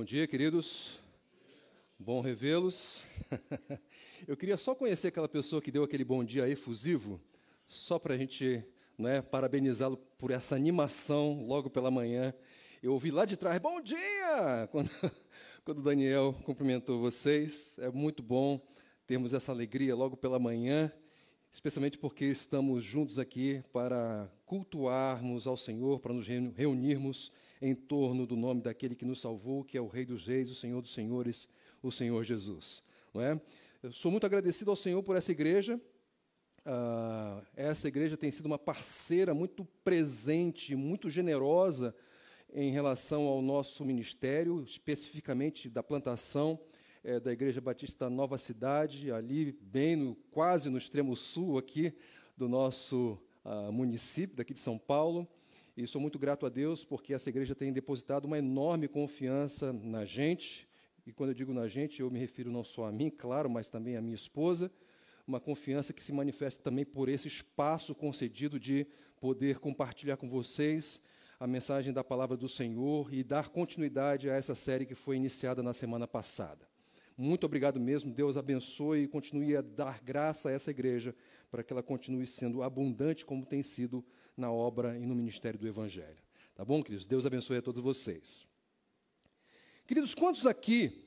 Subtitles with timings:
[0.00, 0.98] Bom dia, queridos.
[1.98, 3.02] Bom revê-los.
[4.26, 7.20] Eu queria só conhecer aquela pessoa que deu aquele bom dia efusivo,
[7.66, 8.64] só para a gente
[8.96, 12.32] né, parabenizá-lo por essa animação logo pela manhã.
[12.82, 14.66] Eu ouvi lá de trás, bom dia!
[14.72, 14.88] Quando,
[15.66, 17.78] quando o Daniel cumprimentou vocês.
[17.78, 18.58] É muito bom
[19.06, 20.90] termos essa alegria logo pela manhã,
[21.52, 28.36] especialmente porque estamos juntos aqui para cultuarmos ao Senhor, para nos reunirmos em torno do
[28.36, 31.48] nome daquele que nos salvou, que é o Rei dos Reis, o Senhor dos Senhores,
[31.82, 32.82] o Senhor Jesus.
[33.12, 33.40] Não é?
[33.82, 35.80] Eu sou muito agradecido ao Senhor por essa igreja.
[36.60, 41.94] Uh, essa igreja tem sido uma parceira muito presente, muito generosa
[42.52, 46.60] em relação ao nosso ministério, especificamente da plantação
[47.02, 51.94] é, da Igreja Batista Nova Cidade, ali bem no, quase no extremo sul aqui
[52.36, 55.26] do nosso uh, município, daqui de São Paulo.
[55.76, 60.04] E sou muito grato a Deus porque essa igreja tem depositado uma enorme confiança na
[60.04, 60.68] gente.
[61.06, 63.68] E quando eu digo na gente, eu me refiro não só a mim, claro, mas
[63.68, 64.70] também à minha esposa.
[65.26, 68.86] Uma confiança que se manifesta também por esse espaço concedido de
[69.20, 71.02] poder compartilhar com vocês
[71.38, 75.62] a mensagem da palavra do Senhor e dar continuidade a essa série que foi iniciada
[75.62, 76.68] na semana passada.
[77.16, 78.12] Muito obrigado mesmo.
[78.12, 81.14] Deus abençoe e continue a dar graça a essa igreja
[81.50, 84.04] para que ela continue sendo abundante como tem sido
[84.40, 86.18] na obra e no ministério do Evangelho.
[86.54, 87.06] Tá bom, queridos?
[87.06, 88.46] Deus abençoe a todos vocês.
[89.86, 91.06] Queridos, quantos aqui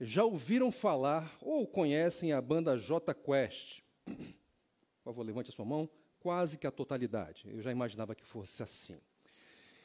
[0.00, 3.80] já ouviram falar ou conhecem a banda J Quest?
[4.04, 5.88] Por favor, levante a sua mão.
[6.20, 7.48] Quase que a totalidade.
[7.48, 9.00] Eu já imaginava que fosse assim.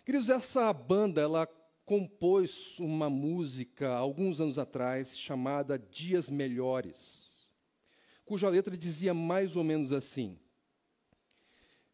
[0.04, 1.48] Queridos, essa banda, ela
[1.86, 7.48] compôs uma música alguns anos atrás chamada Dias Melhores,
[8.26, 10.40] cuja letra dizia mais ou menos assim: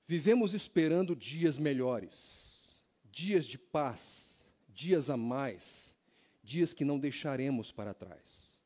[0.10, 5.96] Vivemos esperando dias melhores, dias de paz, dias a mais,
[6.44, 8.60] dias que não deixaremos para trás.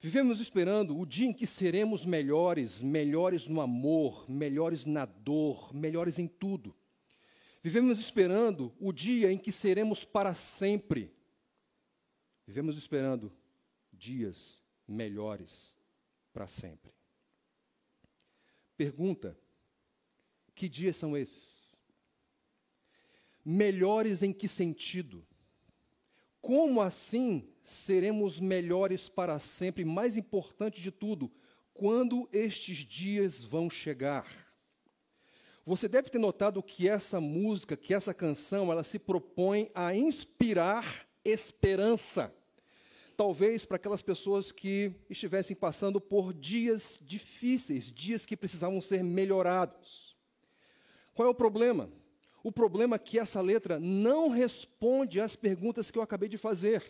[0.00, 6.20] Vivemos esperando o dia em que seremos melhores, melhores no amor, melhores na dor, melhores
[6.20, 6.72] em tudo.
[7.64, 11.12] Vivemos esperando o dia em que seremos para sempre.
[12.46, 13.32] Vivemos esperando
[13.92, 15.76] dias melhores
[16.32, 16.92] para sempre.
[18.76, 19.36] Pergunta:
[20.56, 21.68] que dias são esses?
[23.44, 25.24] Melhores em que sentido?
[26.40, 29.84] Como assim seremos melhores para sempre?
[29.84, 31.30] Mais importante de tudo,
[31.74, 34.46] quando estes dias vão chegar?
[35.64, 41.06] Você deve ter notado que essa música, que essa canção, ela se propõe a inspirar
[41.24, 42.34] esperança.
[43.16, 50.05] Talvez para aquelas pessoas que estivessem passando por dias difíceis, dias que precisavam ser melhorados.
[51.16, 51.90] Qual é o problema?
[52.44, 56.84] O problema é que essa letra não responde às perguntas que eu acabei de fazer.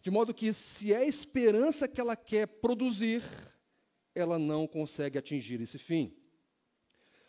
[0.00, 3.22] De modo que, se é a esperança que ela quer produzir,
[4.14, 6.16] ela não consegue atingir esse fim.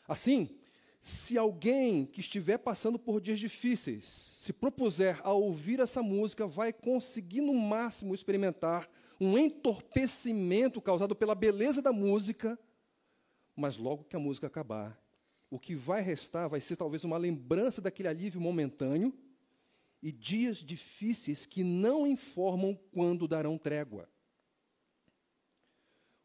[0.08, 0.58] Assim,
[1.02, 6.72] se alguém que estiver passando por dias difíceis se propuser a ouvir essa música, vai
[6.72, 8.90] conseguir no máximo experimentar
[9.20, 12.58] um entorpecimento causado pela beleza da música,
[13.54, 14.98] mas logo que a música acabar,
[15.50, 19.14] o que vai restar vai ser talvez uma lembrança daquele alívio momentâneo
[20.02, 24.10] e dias difíceis que não informam quando darão trégua.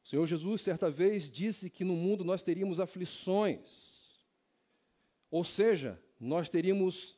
[0.04, 4.20] O Senhor Jesus, certa vez, disse que no mundo nós teríamos aflições,
[5.30, 7.16] ou seja, nós teríamos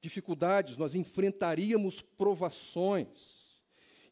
[0.00, 3.62] dificuldades, nós enfrentaríamos provações.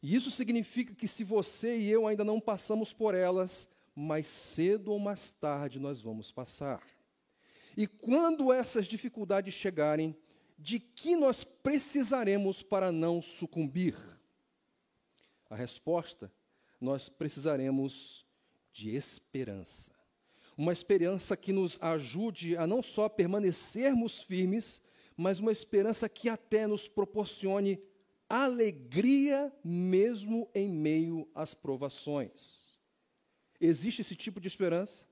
[0.01, 4.91] E isso significa que se você e eu ainda não passamos por elas, mais cedo
[4.91, 6.83] ou mais tarde nós vamos passar.
[7.75, 10.15] E quando essas dificuldades chegarem,
[10.57, 13.95] de que nós precisaremos para não sucumbir?
[15.49, 16.31] A resposta:
[16.79, 18.25] nós precisaremos
[18.71, 19.91] de esperança.
[20.57, 24.81] Uma esperança que nos ajude a não só permanecermos firmes,
[25.17, 27.81] mas uma esperança que até nos proporcione
[28.29, 32.63] alegria mesmo em meio às provações.
[33.59, 35.05] Existe esse tipo de esperança?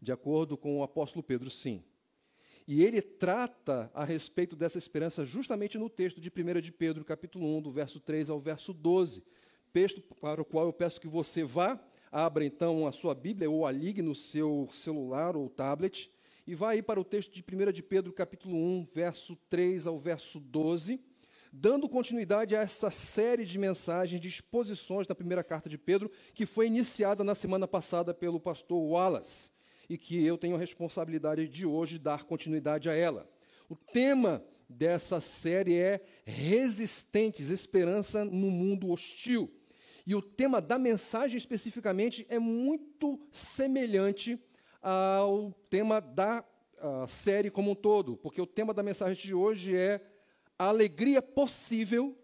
[0.00, 1.82] De acordo com o apóstolo Pedro, sim.
[2.66, 7.46] E ele trata a respeito dessa esperança justamente no texto de 1 de Pedro, capítulo
[7.56, 9.24] 1, do verso 3 ao verso 12.
[9.72, 13.66] Texto para o qual eu peço que você vá, abra então a sua Bíblia ou
[13.66, 16.10] a ligue no seu celular ou tablet
[16.46, 19.98] e vá aí para o texto de 1 de Pedro, capítulo 1, verso 3 ao
[19.98, 20.98] verso 12,
[21.52, 26.46] dando continuidade a essa série de mensagens, de exposições da primeira carta de Pedro, que
[26.46, 29.50] foi iniciada na semana passada pelo pastor Wallace
[29.88, 33.28] e que eu tenho a responsabilidade de hoje dar continuidade a ela.
[33.68, 39.50] O tema dessa série é Resistentes Esperança no Mundo Hostil.
[40.06, 44.38] E o tema da mensagem especificamente é muito semelhante
[44.80, 46.44] ao tema da
[47.06, 50.00] série como um todo, porque o tema da mensagem de hoje é
[50.58, 52.16] a alegria possível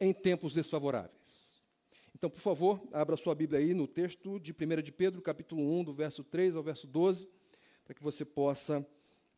[0.00, 1.47] em tempos desfavoráveis.
[2.18, 5.84] Então, por favor, abra sua Bíblia aí no texto de 1 de Pedro, capítulo 1,
[5.84, 7.28] do verso 3 ao verso 12,
[7.84, 8.84] para que você possa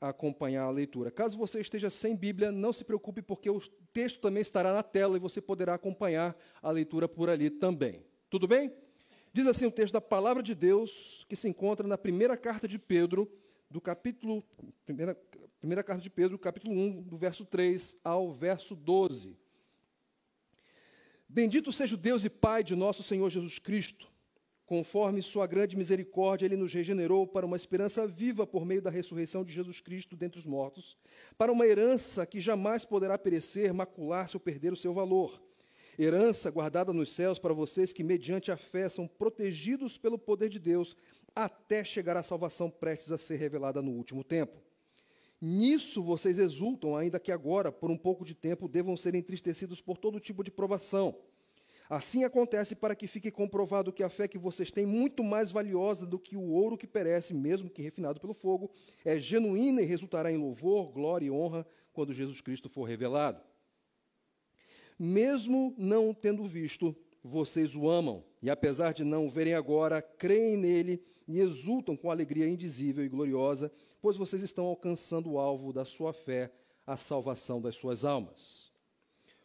[0.01, 1.11] acompanhar a leitura.
[1.11, 3.61] Caso você esteja sem Bíblia, não se preocupe, porque o
[3.93, 8.03] texto também estará na tela e você poderá acompanhar a leitura por ali também.
[8.31, 8.73] Tudo bem?
[9.31, 12.79] Diz assim o texto da palavra de Deus, que se encontra na primeira carta de
[12.79, 13.31] Pedro,
[13.71, 14.43] do capítulo.
[14.87, 15.15] Primeira,
[15.59, 19.37] primeira carta de Pedro, capítulo 1, do verso 3 ao verso 12.
[21.33, 24.11] Bendito seja o Deus e Pai de nosso Senhor Jesus Cristo
[24.71, 29.45] Conforme Sua grande misericórdia, Ele nos regenerou para uma esperança viva por meio da ressurreição
[29.45, 30.97] de Jesus Cristo dentre os mortos,
[31.37, 35.43] para uma herança que jamais poderá perecer, macular-se ou perder o seu valor.
[35.99, 40.61] Herança guardada nos céus para vocês que, mediante a fé, são protegidos pelo poder de
[40.61, 40.97] Deus
[41.35, 44.57] até chegar à salvação prestes a ser revelada no último tempo.
[45.41, 49.97] Nisso vocês exultam, ainda que agora, por um pouco de tempo, devam ser entristecidos por
[49.97, 51.17] todo tipo de provação
[51.91, 56.07] Assim acontece para que fique comprovado que a fé que vocês têm, muito mais valiosa
[56.07, 58.71] do que o ouro que perece, mesmo que refinado pelo fogo,
[59.05, 63.43] é genuína e resultará em louvor, glória e honra quando Jesus Cristo for revelado.
[64.97, 66.95] Mesmo não tendo visto,
[67.25, 72.09] vocês o amam, e apesar de não o verem agora, creem nele e exultam com
[72.09, 76.53] alegria indizível e gloriosa, pois vocês estão alcançando o alvo da sua fé,
[76.87, 78.71] a salvação das suas almas.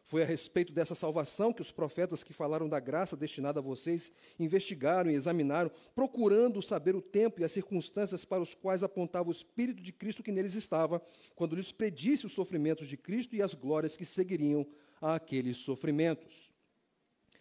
[0.06, 4.13] Foi a respeito dessa salvação que os profetas que falaram da graça destinada a vocês
[4.40, 9.31] investigaram e examinaram, procurando saber o tempo e as circunstâncias para os quais apontava o
[9.31, 11.02] Espírito de Cristo que neles estava,
[11.36, 14.66] quando lhes predisse os sofrimentos de Cristo e as glórias que seguiriam
[15.02, 16.52] a aqueles sofrimentos.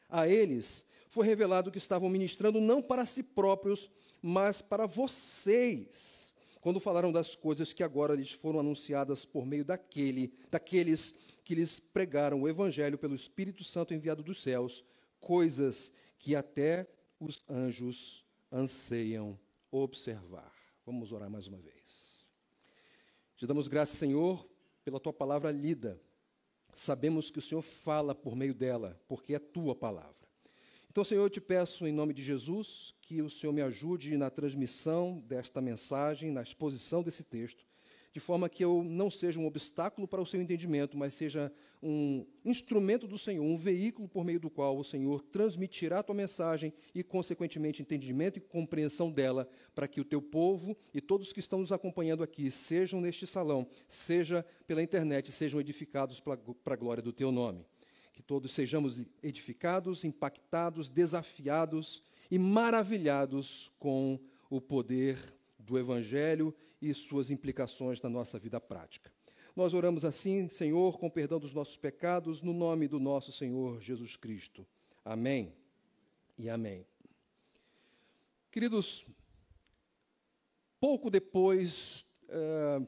[0.08, 3.90] A eles foi revelado que estavam ministrando não para si próprios,
[4.22, 6.33] mas para vocês,
[6.64, 11.14] quando falaram das coisas que agora lhes foram anunciadas por meio daquele, daqueles
[11.44, 14.82] que lhes pregaram o evangelho pelo Espírito Santo enviado dos céus,
[15.20, 16.88] coisas que até
[17.20, 19.38] os anjos anseiam
[19.70, 20.54] observar.
[20.86, 22.24] Vamos orar mais uma vez.
[23.36, 24.48] Te damos graças, Senhor,
[24.82, 26.00] pela tua palavra lida.
[26.72, 30.23] Sabemos que o Senhor fala por meio dela, porque é tua palavra.
[30.94, 34.30] Então, Senhor, eu te peço, em nome de Jesus, que o Senhor me ajude na
[34.30, 37.66] transmissão desta mensagem, na exposição desse texto,
[38.12, 41.52] de forma que eu não seja um obstáculo para o seu entendimento, mas seja
[41.82, 46.14] um instrumento do Senhor, um veículo por meio do qual o Senhor transmitirá a tua
[46.14, 51.40] mensagem e, consequentemente, entendimento e compreensão dela, para que o teu povo e todos que
[51.40, 57.02] estão nos acompanhando aqui, sejam neste salão, seja pela internet, sejam edificados para a glória
[57.02, 57.66] do teu nome.
[58.14, 64.18] Que todos sejamos edificados, impactados, desafiados e maravilhados com
[64.48, 65.18] o poder
[65.58, 69.12] do Evangelho e suas implicações na nossa vida prática.
[69.54, 74.16] Nós oramos assim, Senhor, com perdão dos nossos pecados, no nome do nosso Senhor Jesus
[74.16, 74.66] Cristo.
[75.04, 75.52] Amém
[76.38, 76.86] e amém.
[78.50, 79.04] Queridos,
[80.80, 82.82] pouco depois é,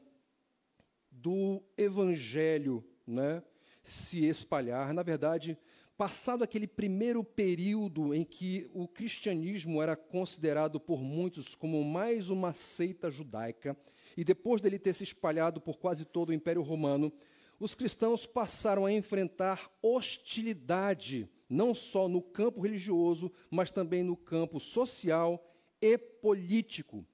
[1.11, 3.43] do Evangelho né,
[3.87, 5.57] se espalhar, na verdade,
[5.97, 12.51] passado aquele primeiro período em que o cristianismo era considerado por muitos como mais uma
[12.53, 13.77] seita judaica,
[14.15, 17.13] e depois dele ter se espalhado por quase todo o Império Romano,
[17.59, 24.59] os cristãos passaram a enfrentar hostilidade, não só no campo religioso, mas também no campo
[24.59, 25.43] social
[25.81, 27.05] e político.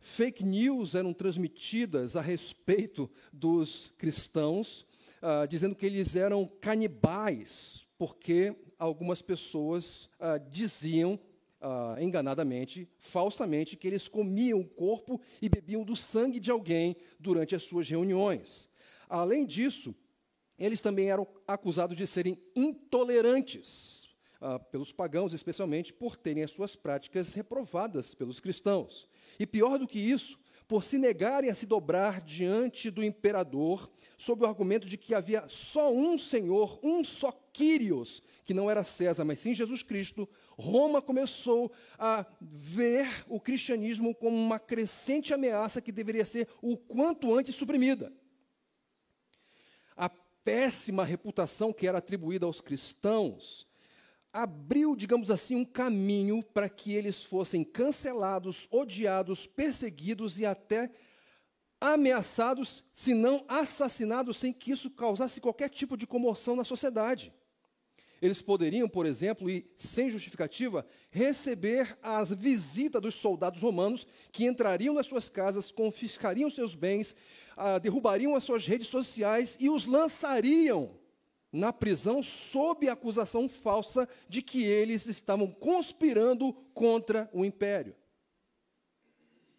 [0.00, 4.86] Fake news eram transmitidas a respeito dos cristãos,
[5.22, 11.18] uh, dizendo que eles eram canibais, porque algumas pessoas ah, diziam
[11.60, 17.54] ah, enganadamente, falsamente, que eles comiam o corpo e bebiam do sangue de alguém durante
[17.54, 18.68] as suas reuniões.
[19.08, 19.94] Além disso,
[20.58, 24.08] eles também eram acusados de serem intolerantes
[24.40, 29.08] ah, pelos pagãos, especialmente por terem as suas práticas reprovadas pelos cristãos.
[29.38, 30.40] E pior do que isso,
[30.72, 35.44] por se negarem a se dobrar diante do imperador, sob o argumento de que havia
[35.46, 40.26] só um Senhor, um só Quírios, que não era César, mas sim Jesus Cristo,
[40.58, 47.34] Roma começou a ver o cristianismo como uma crescente ameaça que deveria ser o quanto
[47.34, 48.10] antes suprimida.
[49.94, 50.08] A
[50.42, 53.66] péssima reputação que era atribuída aos cristãos
[54.32, 60.90] abriu, digamos assim, um caminho para que eles fossem cancelados, odiados, perseguidos e até
[61.80, 67.32] ameaçados, se não assassinados, sem que isso causasse qualquer tipo de comoção na sociedade.
[68.22, 74.94] Eles poderiam, por exemplo, e sem justificativa, receber a visita dos soldados romanos que entrariam
[74.94, 77.16] nas suas casas, confiscariam seus bens,
[77.56, 81.01] ah, derrubariam as suas redes sociais e os lançariam
[81.52, 87.94] na prisão sob a acusação falsa de que eles estavam conspirando contra o império.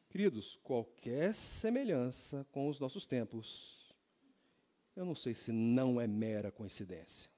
[0.10, 3.94] Queridos, qualquer semelhança com os nossos tempos,
[4.96, 7.30] eu não sei se não é mera coincidência.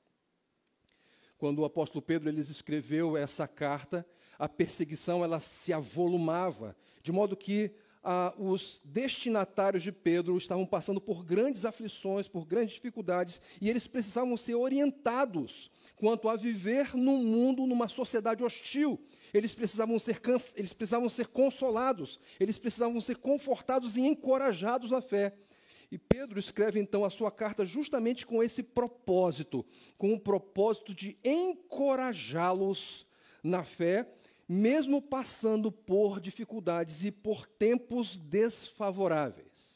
[1.38, 4.06] Quando o apóstolo Pedro eles escreveu essa carta,
[4.40, 7.74] a perseguição ela se avolumava, de modo que
[8.06, 13.88] ah, os destinatários de Pedro estavam passando por grandes aflições, por grandes dificuldades, e eles
[13.88, 19.02] precisavam ser orientados quanto a viver num mundo, numa sociedade hostil.
[19.34, 20.22] Eles precisavam ser,
[20.56, 25.34] eles precisavam ser consolados, eles precisavam ser confortados e encorajados na fé.
[25.92, 29.66] E Pedro escreve então a sua carta justamente com esse propósito,
[29.98, 33.08] com o propósito de encorajá-los
[33.44, 34.08] na fé,
[34.48, 39.76] mesmo passando por dificuldades e por tempos desfavoráveis.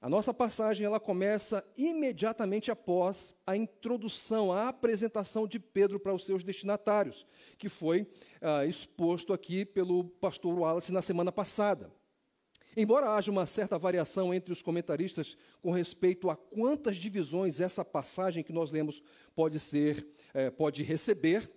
[0.00, 6.24] A nossa passagem ela começa imediatamente após a introdução, a apresentação de Pedro para os
[6.24, 7.26] seus destinatários,
[7.56, 8.06] que foi
[8.40, 11.92] ah, exposto aqui pelo pastor Wallace na semana passada.
[12.76, 18.44] Embora haja uma certa variação entre os comentaristas com respeito a quantas divisões essa passagem
[18.44, 19.02] que nós lemos
[19.34, 21.50] pode ser, é, pode receber,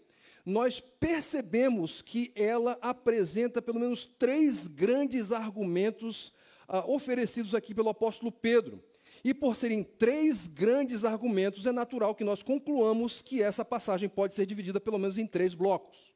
[0.46, 6.34] nós percebemos que ela apresenta pelo menos três grandes argumentos
[6.68, 8.84] ah, oferecidos aqui pelo apóstolo Pedro.
[9.24, 14.34] E por serem três grandes argumentos, é natural que nós concluamos que essa passagem pode
[14.34, 16.12] ser dividida pelo menos em três blocos.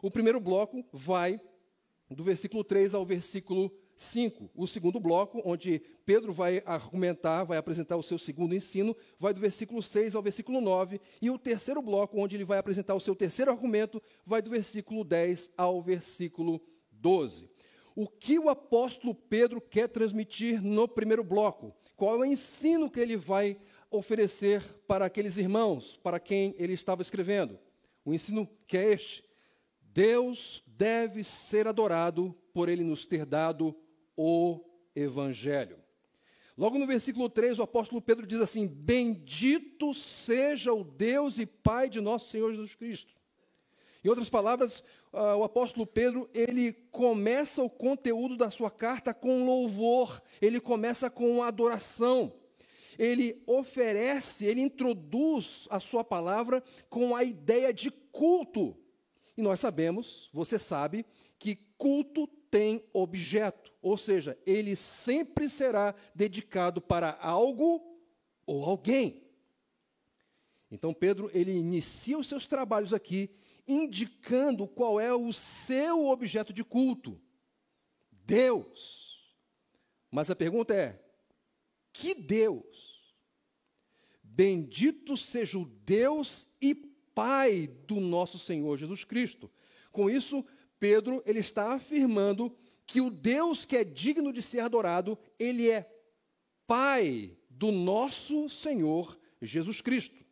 [0.00, 1.40] O primeiro bloco vai
[2.10, 4.50] do versículo 3 ao versículo 5.
[4.54, 9.40] O segundo bloco, onde Pedro vai argumentar, vai apresentar o seu segundo ensino, vai do
[9.40, 11.00] versículo 6 ao versículo 9.
[11.20, 15.02] E o terceiro bloco, onde ele vai apresentar o seu terceiro argumento, vai do versículo
[15.02, 16.60] 10 ao versículo
[16.92, 17.50] 12.
[17.94, 21.74] O que o apóstolo Pedro quer transmitir no primeiro bloco?
[21.96, 23.56] Qual é o ensino que ele vai
[23.90, 27.58] oferecer para aqueles irmãos, para quem ele estava escrevendo?
[28.04, 29.24] O ensino que é este:
[29.80, 33.74] Deus deve ser adorado por ele nos ter dado
[34.16, 35.78] o Evangelho.
[36.56, 41.90] Logo no versículo 3, o apóstolo Pedro diz assim: Bendito seja o Deus e Pai
[41.90, 43.14] de nosso Senhor Jesus Cristo.
[44.02, 44.80] Em outras palavras,
[45.12, 51.10] uh, o apóstolo Pedro, ele começa o conteúdo da sua carta com louvor, ele começa
[51.10, 52.32] com adoração.
[52.98, 58.74] Ele oferece, ele introduz a sua palavra com a ideia de culto.
[59.36, 61.04] E nós sabemos, você sabe,
[61.38, 62.26] que culto
[62.56, 68.00] tem objeto, ou seja, ele sempre será dedicado para algo
[68.46, 69.22] ou alguém.
[70.70, 73.28] Então Pedro, ele inicia os seus trabalhos aqui
[73.68, 77.20] indicando qual é o seu objeto de culto.
[78.10, 79.36] Deus.
[80.10, 80.98] Mas a pergunta é:
[81.92, 83.14] que Deus?
[84.22, 89.50] Bendito seja o Deus e Pai do nosso Senhor Jesus Cristo.
[89.92, 90.42] Com isso,
[90.78, 92.54] Pedro ele está afirmando
[92.86, 95.90] que o Deus que é digno de ser adorado, ele é
[96.66, 100.24] Pai do nosso Senhor Jesus Cristo.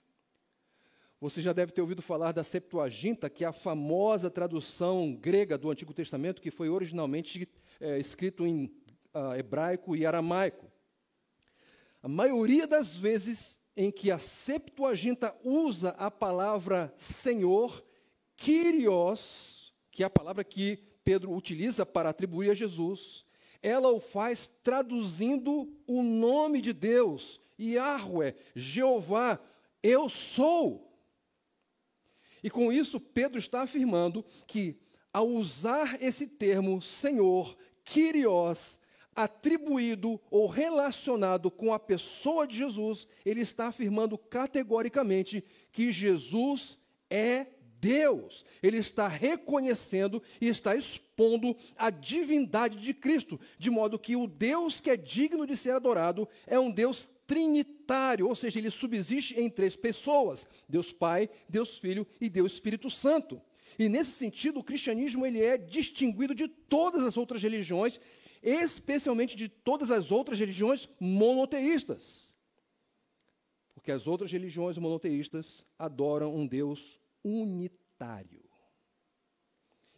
[1.20, 5.70] Você já deve ter ouvido falar da Septuaginta, que é a famosa tradução grega do
[5.70, 7.48] Antigo Testamento, que foi originalmente
[7.80, 8.66] é, escrito em
[9.14, 10.70] uh, hebraico e aramaico.
[12.02, 17.82] A maioria das vezes em que a Septuaginta usa a palavra Senhor,
[18.36, 19.63] Kyrios,
[19.94, 23.24] que é a palavra que Pedro utiliza para atribuir a Jesus,
[23.62, 29.38] ela o faz traduzindo o nome de Deus, Yahweh, Jeová,
[29.80, 30.92] eu sou.
[32.42, 34.80] E com isso, Pedro está afirmando que,
[35.12, 38.80] ao usar esse termo Senhor, Kyrios,
[39.14, 47.46] atribuído ou relacionado com a pessoa de Jesus, ele está afirmando categoricamente que Jesus é
[47.84, 54.26] Deus, ele está reconhecendo e está expondo a divindade de Cristo, de modo que o
[54.26, 59.38] Deus que é digno de ser adorado é um Deus trinitário, ou seja, ele subsiste
[59.38, 63.38] em três pessoas: Deus Pai, Deus Filho e Deus Espírito Santo.
[63.78, 68.00] E nesse sentido, o cristianismo ele é distinguido de todas as outras religiões,
[68.42, 72.32] especialmente de todas as outras religiões monoteístas.
[73.74, 78.44] Porque as outras religiões monoteístas adoram um Deus unitário.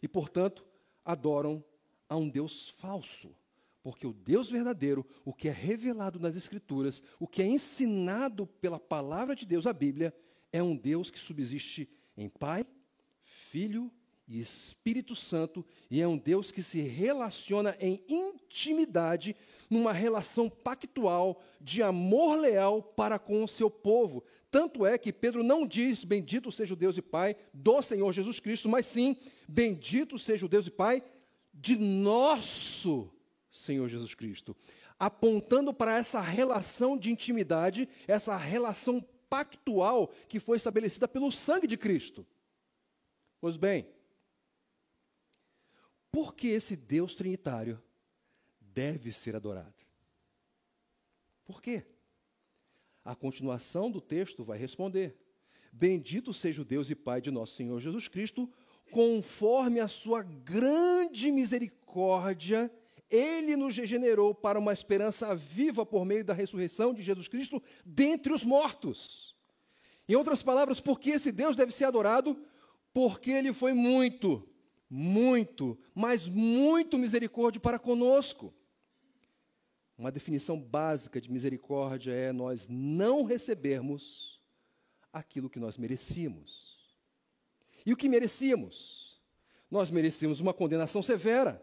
[0.01, 0.65] E, portanto,
[1.03, 1.63] adoram
[2.09, 3.35] a um Deus falso,
[3.83, 8.79] Porque o Deus verdadeiro, o que é revelado nas Escrituras, o que é ensinado pela
[8.79, 10.13] palavra de Deus, a Bíblia,
[10.51, 12.65] é um Deus que subsiste em Pai,
[13.23, 13.89] Filho
[14.27, 19.33] e Espírito Santo, e é um Deus que se relaciona em intimidade,
[19.69, 24.21] numa relação pactual de amor leal para com o seu povo.
[24.49, 28.39] Tanto é que Pedro não diz: Bendito seja o Deus e Pai do Senhor Jesus
[28.39, 31.03] Cristo, mas sim: Bendito seja o Deus e Pai
[31.53, 33.11] de nosso
[33.51, 34.55] Senhor Jesus Cristo,
[34.99, 41.75] apontando para essa relação de intimidade, essa relação pactual que foi estabelecida pelo sangue de
[41.75, 42.25] Cristo.
[43.41, 43.87] Pois bem,
[46.11, 47.81] por que esse Deus trinitário
[48.59, 49.75] deve ser adorado?
[51.45, 51.85] Por quê?
[53.07, 55.15] A continuação do texto vai responder:
[55.71, 58.51] Bendito seja o Deus e Pai de nosso Senhor Jesus Cristo,
[58.91, 62.69] conforme a sua grande misericórdia
[63.09, 68.33] ele nos regenerou para uma esperança viva por meio da ressurreição de Jesus Cristo dentre
[68.33, 69.33] os mortos.
[70.05, 72.37] Em outras palavras, por que esse Deus deve ser adorado?
[72.93, 74.45] Porque ele foi muito,
[74.89, 78.53] muito, mas muito misericórdia para conosco.
[79.97, 84.39] Uma definição básica de misericórdia é nós não recebermos
[85.11, 86.77] aquilo que nós merecíamos.
[87.83, 89.19] E o que merecíamos?
[89.71, 91.59] Nós merecíamos uma condenação severa.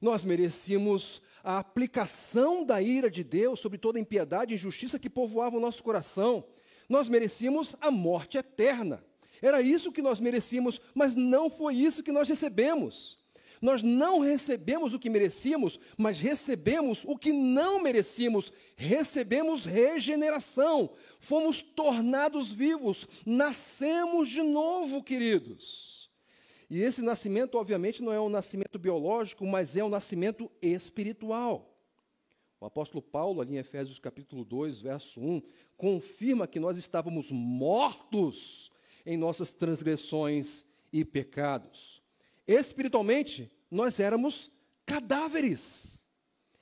[0.00, 5.58] Nós merecíamos a aplicação da ira de Deus sobre toda impiedade e injustiça que povoava
[5.58, 6.46] o nosso coração.
[6.88, 9.04] Nós merecíamos a morte eterna.
[9.42, 13.19] Era isso que nós merecíamos, mas não foi isso que nós recebemos.
[13.60, 18.50] Nós não recebemos o que merecíamos, mas recebemos o que não merecíamos.
[18.74, 20.90] Recebemos regeneração.
[21.18, 23.06] Fomos tornados vivos.
[23.26, 26.08] Nascemos de novo, queridos.
[26.70, 31.76] E esse nascimento, obviamente, não é um nascimento biológico, mas é um nascimento espiritual.
[32.60, 35.42] O apóstolo Paulo, ali em Efésios capítulo 2, verso 1,
[35.76, 38.70] confirma que nós estávamos mortos
[39.04, 41.99] em nossas transgressões e pecados.
[42.52, 44.50] Espiritualmente, nós éramos
[44.84, 46.00] cadáveres.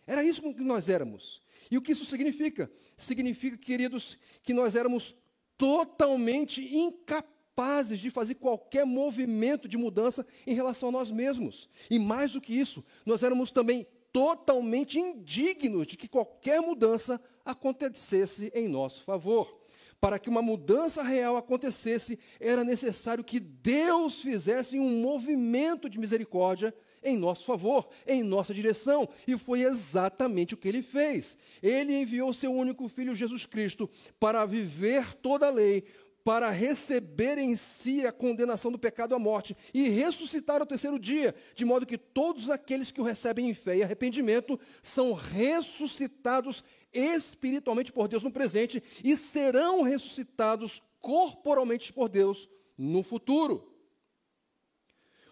[0.06, 1.40] Era isso que nós éramos.
[1.70, 2.70] E o que isso significa?
[2.94, 5.14] Significa, queridos, que nós éramos
[5.56, 11.70] totalmente incapazes de fazer qualquer movimento de mudança em relação a nós mesmos.
[11.90, 18.52] E mais do que isso, nós éramos também totalmente indignos de que qualquer mudança acontecesse
[18.54, 19.57] em nosso favor.
[20.00, 26.72] Para que uma mudança real acontecesse, era necessário que Deus fizesse um movimento de misericórdia
[27.02, 31.38] em nosso favor, em nossa direção, e foi exatamente o que ele fez.
[31.62, 33.88] Ele enviou seu único filho Jesus Cristo
[34.20, 35.84] para viver toda a lei,
[36.24, 41.34] para receber em si a condenação do pecado à morte e ressuscitar ao terceiro dia,
[41.54, 47.92] de modo que todos aqueles que o recebem em fé e arrependimento são ressuscitados espiritualmente
[47.92, 53.74] por Deus no presente e serão ressuscitados corporalmente por Deus no futuro.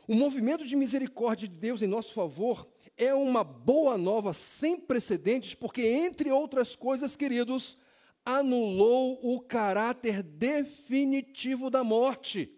[0.08, 5.54] O movimento de misericórdia de Deus em nosso favor é uma boa nova sem precedentes,
[5.54, 7.76] porque, entre outras coisas, queridos,
[8.24, 12.52] anulou o caráter definitivo da morte.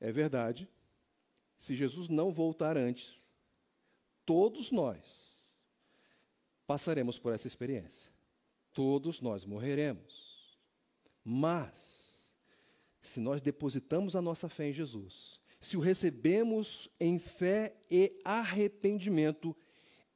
[0.00, 0.68] É verdade,
[1.56, 3.20] se Jesus não voltar antes,
[4.24, 5.31] todos nós
[6.66, 8.12] passaremos por essa experiência.
[8.72, 10.32] Todos nós morreremos.
[11.24, 12.32] Mas,
[13.00, 19.56] se nós depositamos a nossa fé em Jesus, se o recebemos em fé e arrependimento,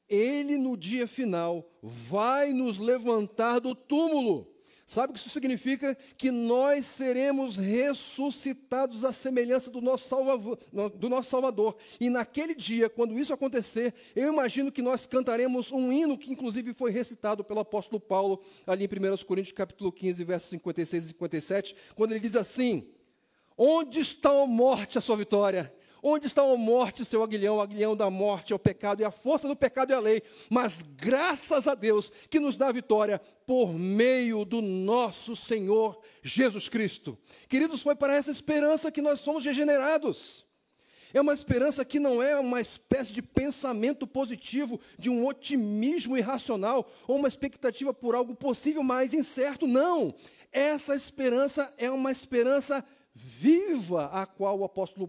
[0.08, 4.55] ele no dia final vai nos levantar do túmulo.
[4.86, 5.96] Sabe o que isso significa?
[6.16, 10.58] Que nós seremos ressuscitados à semelhança do nosso, Salvador,
[10.94, 11.76] do nosso Salvador.
[11.98, 16.72] E naquele dia, quando isso acontecer, eu imagino que nós cantaremos um hino que inclusive
[16.72, 21.76] foi recitado pelo apóstolo Paulo, ali em 1 Coríntios capítulo 15, versos 56 e 57,
[21.96, 22.88] quando ele diz assim:
[23.58, 25.74] Onde está a morte, a sua vitória?
[26.08, 27.56] Onde está a morte, seu aguilhão?
[27.56, 30.22] O aguilhão da morte é o pecado e a força do pecado é a lei.
[30.48, 36.68] Mas graças a Deus que nos dá a vitória por meio do nosso Senhor Jesus
[36.68, 37.18] Cristo.
[37.48, 40.46] Queridos, foi para essa esperança que nós fomos regenerados.
[41.12, 46.88] É uma esperança que não é uma espécie de pensamento positivo, de um otimismo irracional,
[47.08, 49.66] ou uma expectativa por algo possível, mas incerto.
[49.66, 50.14] Não.
[50.52, 52.84] Essa esperança é uma esperança
[53.16, 55.08] viva, a qual o apóstolo,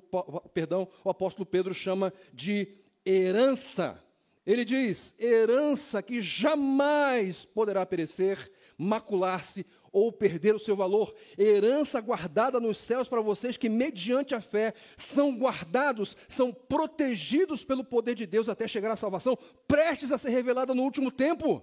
[0.53, 2.69] perdão, o apóstolo Pedro chama de
[3.05, 4.01] herança.
[4.45, 11.13] Ele diz: herança que jamais poderá perecer, macular-se ou perder o seu valor.
[11.37, 17.83] Herança guardada nos céus para vocês que, mediante a fé, são guardados, são protegidos pelo
[17.83, 21.61] poder de Deus até chegar à salvação, prestes a ser revelada no último tempo.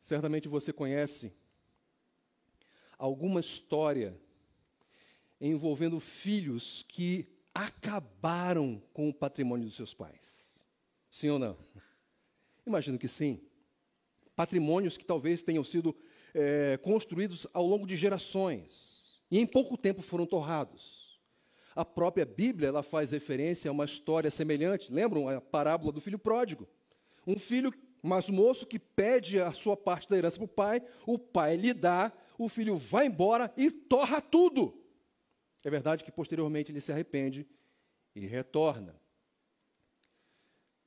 [0.00, 1.34] Certamente você conhece
[3.04, 4.18] alguma história
[5.38, 10.58] envolvendo filhos que acabaram com o patrimônio dos seus pais.
[11.10, 11.58] Sim ou não?
[12.66, 13.42] Imagino que sim
[14.34, 15.94] patrimônios que talvez tenham sido
[16.32, 21.20] é, construídos ao longo de gerações e em pouco tempo foram torrados.
[21.76, 24.90] A própria Bíblia ela faz referência a uma história semelhante.
[24.90, 26.66] Lembram a parábola do filho pródigo?
[27.26, 27.70] Um filho
[28.02, 31.74] mais moço que pede a sua parte da herança para o pai, o pai lhe
[31.74, 34.80] dá, o filho vai embora e torra tudo.
[35.62, 37.46] É verdade que posteriormente ele se arrepende
[38.14, 39.00] e retorna.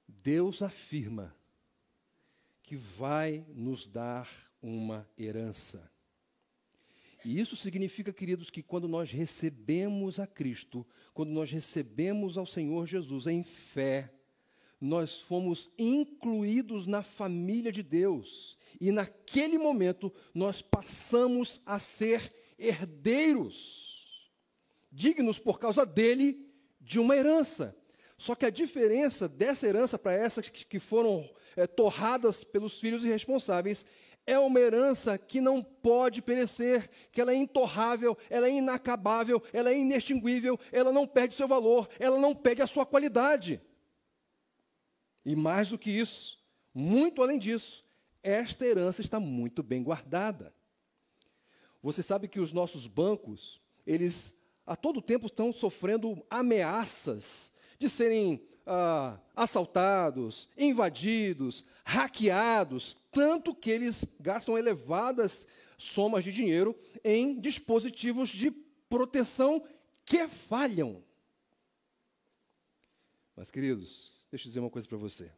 [0.08, 1.36] Deus afirma
[2.62, 4.30] que vai nos dar
[4.62, 5.90] uma herança.
[7.24, 12.86] E isso significa, queridos, que quando nós recebemos a Cristo, quando nós recebemos ao Senhor
[12.86, 14.14] Jesus em fé,
[14.80, 18.58] nós fomos incluídos na família de Deus.
[18.80, 24.30] E naquele momento nós passamos a ser herdeiros,
[24.92, 26.48] dignos por causa dele
[26.80, 27.76] de uma herança.
[28.18, 33.86] Só que a diferença dessa herança para essas que foram é, torradas pelos filhos irresponsáveis,
[34.26, 39.72] é uma herança que não pode perecer, que ela é intorrável, ela é inacabável, ela
[39.72, 43.62] é inextinguível, ela não perde seu valor, ela não perde a sua qualidade.
[45.28, 46.40] E mais do que isso,
[46.74, 47.84] muito além disso,
[48.24, 50.54] esta herança está muito bem guardada.
[51.84, 58.42] Você sabe que os nossos bancos, eles a todo tempo estão sofrendo ameaças de serem
[58.66, 65.46] ah, assaltados, invadidos, hackeados, tanto que eles gastam elevadas
[65.78, 68.50] somas de dinheiro em dispositivos de
[68.90, 69.62] proteção
[70.06, 71.04] que falham.
[73.36, 75.32] Mas, queridos, deixa eu dizer uma coisa para você.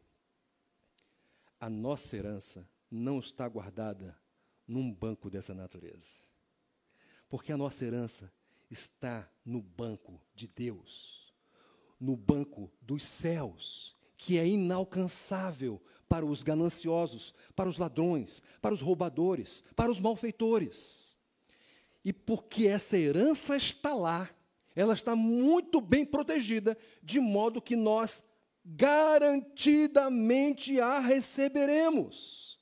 [1.58, 4.18] A nossa herança não está guardada
[4.66, 6.20] num banco dessa natureza.
[7.28, 8.32] Porque a nossa herança
[8.70, 11.20] está no banco de Deus
[12.00, 18.80] no banco dos céus, que é inalcançável para os gananciosos, para os ladrões, para os
[18.80, 21.16] roubadores, para os malfeitores.
[22.02, 24.28] E porque essa herança está lá,
[24.74, 28.24] ela está muito bem protegida, de modo que nós
[28.64, 32.58] garantidamente a receberemos.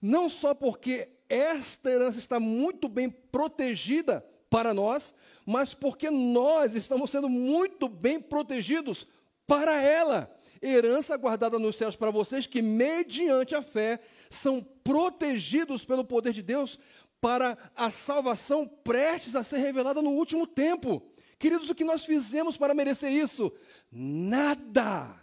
[0.00, 5.14] Não só porque esta herança está muito bem protegida para nós,
[5.46, 9.06] mas porque nós estamos sendo muito bem protegidos
[9.46, 10.34] para ela.
[10.62, 16.42] Herança guardada nos céus para vocês que, mediante a fé, são protegidos pelo poder de
[16.42, 16.78] Deus
[17.20, 21.02] para a salvação prestes a ser revelada no último tempo.
[21.38, 23.52] Queridos, o que nós fizemos para merecer isso?
[23.90, 25.19] Nada,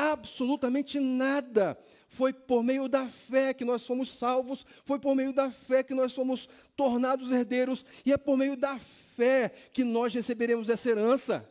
[0.00, 1.78] absolutamente nada.
[2.08, 5.94] Foi por meio da fé que nós fomos salvos, foi por meio da fé que
[5.94, 8.78] nós fomos tornados herdeiros, e é por meio da
[9.16, 11.48] fé que nós receberemos essa herança.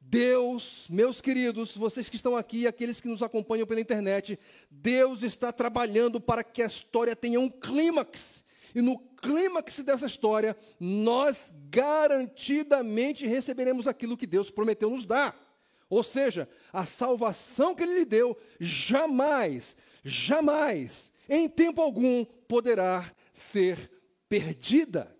[0.00, 4.38] Deus, meus queridos, vocês que estão aqui, aqueles que nos acompanham pela internet,
[4.70, 8.44] Deus está trabalhando para que a história tenha um clímax.
[8.74, 15.47] E no clímax dessa história, nós garantidamente receberemos aquilo que Deus prometeu nos dar.
[15.88, 23.90] Ou seja, a salvação que Ele lhe deu jamais, jamais, em tempo algum, poderá ser
[24.28, 25.16] perdida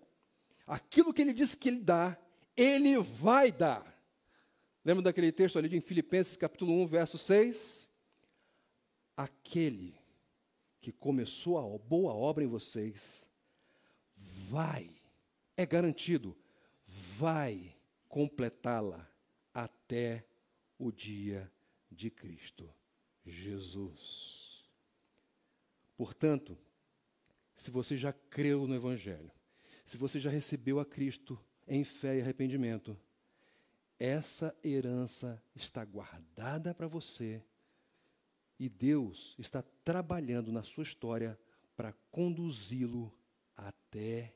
[0.68, 2.16] aquilo que ele disse que ele dá,
[2.54, 3.98] ele vai dar.
[4.85, 7.88] Lembra daquele texto ali de Filipenses capítulo 1, verso 6?
[9.16, 9.96] Aquele
[10.81, 13.28] que começou a boa obra em vocês,
[14.48, 14.90] vai,
[15.57, 16.37] é garantido,
[17.18, 17.74] vai
[18.09, 19.09] completá-la
[19.52, 20.24] até
[20.79, 21.51] o dia
[21.91, 22.69] de Cristo
[23.25, 24.69] Jesus.
[25.97, 26.57] Portanto,
[27.55, 29.31] se você já creu no Evangelho,
[29.85, 32.97] se você já recebeu a Cristo em fé e arrependimento,
[33.99, 37.43] essa herança está guardada para você
[38.59, 41.38] e Deus está trabalhando na sua história
[41.77, 43.12] para conduzi-lo
[43.57, 44.35] até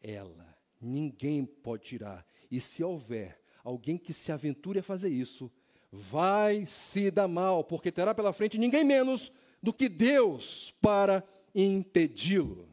[0.00, 0.56] ela.
[0.80, 2.26] Ninguém pode tirar.
[2.50, 5.52] E se houver alguém que se aventure a fazer isso,
[5.92, 11.24] vai se dar mal, porque terá pela frente ninguém menos do que Deus para
[11.54, 12.68] impedi-lo.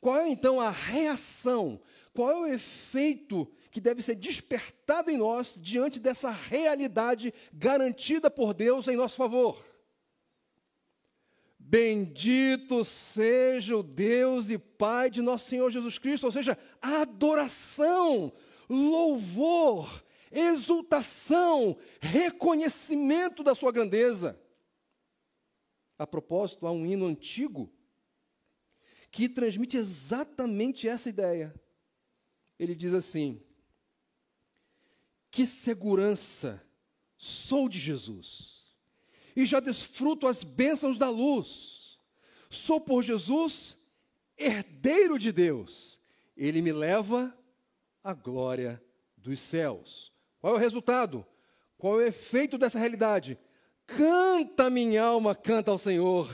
[0.00, 1.80] Qual é então a reação?
[2.12, 8.54] Qual é o efeito que deve ser despertado em nós diante dessa realidade garantida por
[8.54, 9.64] Deus em nosso favor?
[11.58, 18.30] Bendito seja o Deus e Pai de nosso Senhor Jesus Cristo, ou seja, adoração,
[18.68, 24.40] louvor, exultação, reconhecimento da sua grandeza.
[25.96, 27.72] A propósito, há um hino antigo
[29.10, 31.54] que transmite exatamente essa ideia.
[32.58, 33.40] Ele diz assim:
[35.30, 36.64] Que segurança
[37.16, 38.74] sou de Jesus,
[39.36, 41.98] e já desfruto as bênçãos da luz.
[42.50, 43.76] Sou por Jesus
[44.36, 46.00] herdeiro de Deus.
[46.36, 47.36] Ele me leva
[48.02, 48.82] à glória
[49.16, 50.13] dos céus.
[50.44, 51.26] Qual é o resultado?
[51.78, 53.38] Qual é o efeito dessa realidade?
[53.86, 56.30] Canta minha alma, canta ao Senhor.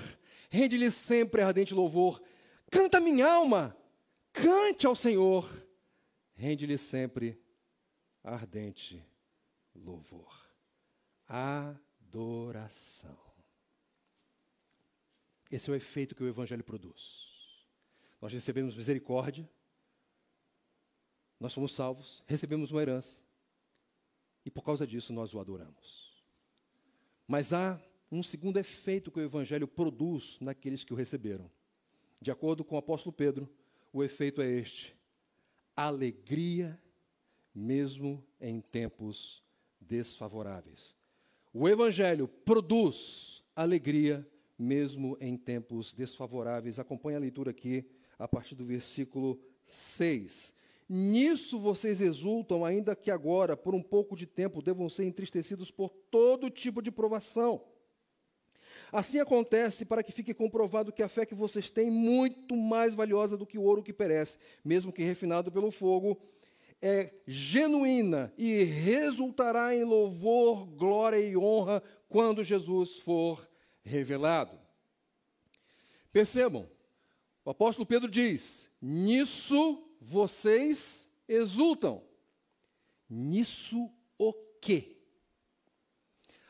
[0.49, 2.21] Rende-lhe sempre ardente louvor.
[2.69, 3.77] Canta minha alma,
[4.33, 5.49] cante ao Senhor.
[6.35, 7.41] Rende-lhe sempre
[8.25, 9.01] ardente
[9.77, 10.45] louvor.
[11.29, 13.17] Adoração.
[15.53, 17.29] Esse é o efeito que o Evangelho produz.
[18.21, 19.49] Nós recebemos misericórdia,
[21.39, 23.30] nós fomos salvos, recebemos uma herança,
[24.45, 26.11] e por causa disso nós o adoramos.
[27.27, 31.51] Mas há um segundo efeito que o Evangelho produz naqueles que o receberam.
[32.21, 33.49] De acordo com o apóstolo Pedro,
[33.93, 34.97] o efeito é este:
[35.77, 36.81] alegria,
[37.55, 39.43] mesmo em tempos
[39.81, 40.95] desfavoráveis.
[41.53, 44.27] O Evangelho produz alegria,
[44.59, 46.79] mesmo em tempos desfavoráveis.
[46.79, 47.85] Acompanhe a leitura aqui,
[48.19, 50.55] a partir do versículo 6.
[50.93, 55.89] Nisso vocês exultam, ainda que agora, por um pouco de tempo, devam ser entristecidos por
[55.89, 57.63] todo tipo de provação
[58.93, 63.37] Assim acontece para que fique comprovado que a fé que vocês têm, muito mais valiosa
[63.37, 66.21] do que o ouro que perece, mesmo que refinado pelo fogo,
[66.83, 73.49] é genuína e resultará em louvor, glória e honra quando Jesus for
[73.83, 74.59] revelado.
[76.13, 76.69] Percebam,
[77.45, 82.03] o apóstolo Pedro diz: Nisso vocês exultam.
[83.09, 84.97] Nisso o quê?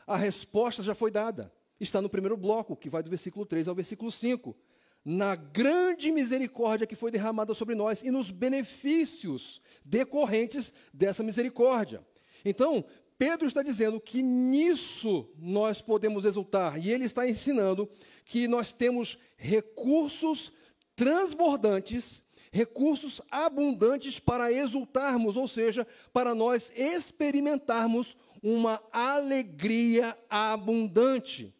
[0.07, 1.51] A resposta já foi dada
[1.83, 4.55] está no primeiro bloco, que vai do versículo 3 ao versículo 5.
[5.03, 12.05] Na grande misericórdia que foi derramada sobre nós e nos benefícios decorrentes dessa misericórdia.
[12.45, 12.85] Então,
[13.17, 17.89] Pedro está dizendo que nisso nós podemos exultar, e ele está ensinando
[18.25, 20.51] que nós temos recursos
[20.95, 31.55] transbordantes, recursos abundantes para exultarmos, ou seja, para nós experimentarmos uma alegria abundante.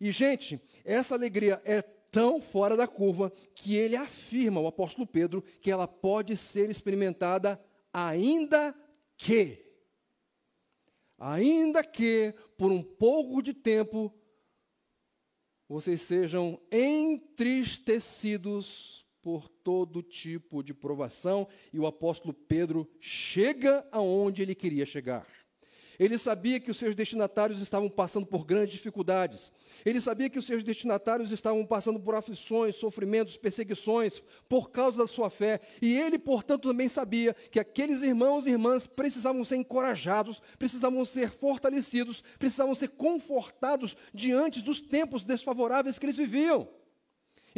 [0.00, 5.42] E, gente, essa alegria é tão fora da curva que ele afirma, o apóstolo Pedro,
[5.60, 7.58] que ela pode ser experimentada
[7.92, 8.74] ainda
[9.16, 9.64] que,
[11.18, 14.14] ainda que por um pouco de tempo
[15.68, 24.54] vocês sejam entristecidos por todo tipo de provação, e o apóstolo Pedro chega aonde ele
[24.54, 25.26] queria chegar.
[25.98, 29.52] Ele sabia que os seus destinatários estavam passando por grandes dificuldades.
[29.84, 35.06] Ele sabia que os seus destinatários estavam passando por aflições, sofrimentos, perseguições por causa da
[35.06, 35.60] sua fé.
[35.82, 41.32] E ele, portanto, também sabia que aqueles irmãos e irmãs precisavam ser encorajados, precisavam ser
[41.32, 46.66] fortalecidos, precisavam ser confortados diante dos tempos desfavoráveis que eles viviam.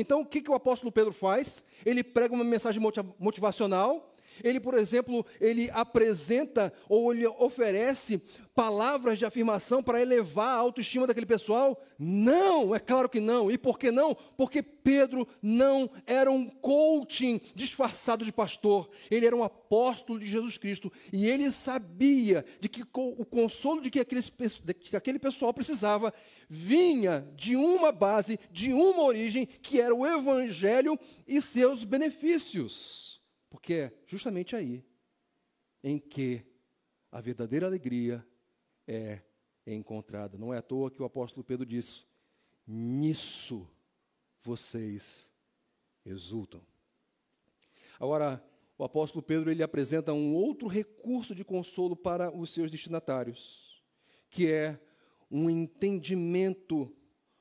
[0.01, 1.63] Então, o que, que o apóstolo Pedro faz?
[1.85, 2.83] Ele prega uma mensagem
[3.19, 4.10] motivacional,
[4.43, 8.23] ele, por exemplo, ele apresenta ou ele oferece
[8.55, 11.83] palavras de afirmação para elevar a autoestima daquele pessoal?
[11.99, 13.51] Não, é claro que não.
[13.51, 14.15] E por que não?
[14.37, 18.91] Porque Pedro não era um coaching disfarçado de pastor.
[19.11, 23.91] Ele era um apóstolo de Jesus Cristo e ele sabia de que o consolo de
[23.91, 26.13] que de que aquele pessoal precisava
[26.49, 33.10] vinha de uma base, de uma origem, que era o evangelho e seus benefícios.
[33.51, 34.83] Porque é justamente aí
[35.83, 36.47] em que
[37.13, 38.27] a verdadeira alegria
[38.87, 39.21] é
[39.67, 40.39] encontrada.
[40.39, 42.07] Não é à toa que o apóstolo Pedro disse:
[42.67, 43.69] nisso
[44.43, 45.35] vocês
[46.05, 46.65] exultam.
[47.99, 48.43] Agora,
[48.79, 53.85] o apóstolo Pedro ele apresenta um outro recurso de consolo para os seus destinatários,
[54.31, 54.81] que é
[55.31, 56.97] um entendimento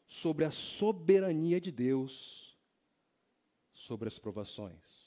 [0.05, 2.49] sobre a soberania de Deus
[3.71, 4.98] sobre as provações.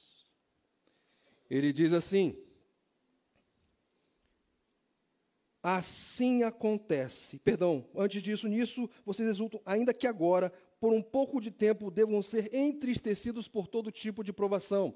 [1.53, 2.35] Ele diz assim:
[5.63, 7.39] Assim acontece.
[7.41, 12.23] Perdão, antes disso, nisso vocês exultam, ainda que agora, por um pouco de tempo, devam
[12.23, 14.95] ser entristecidos por todo tipo de provação.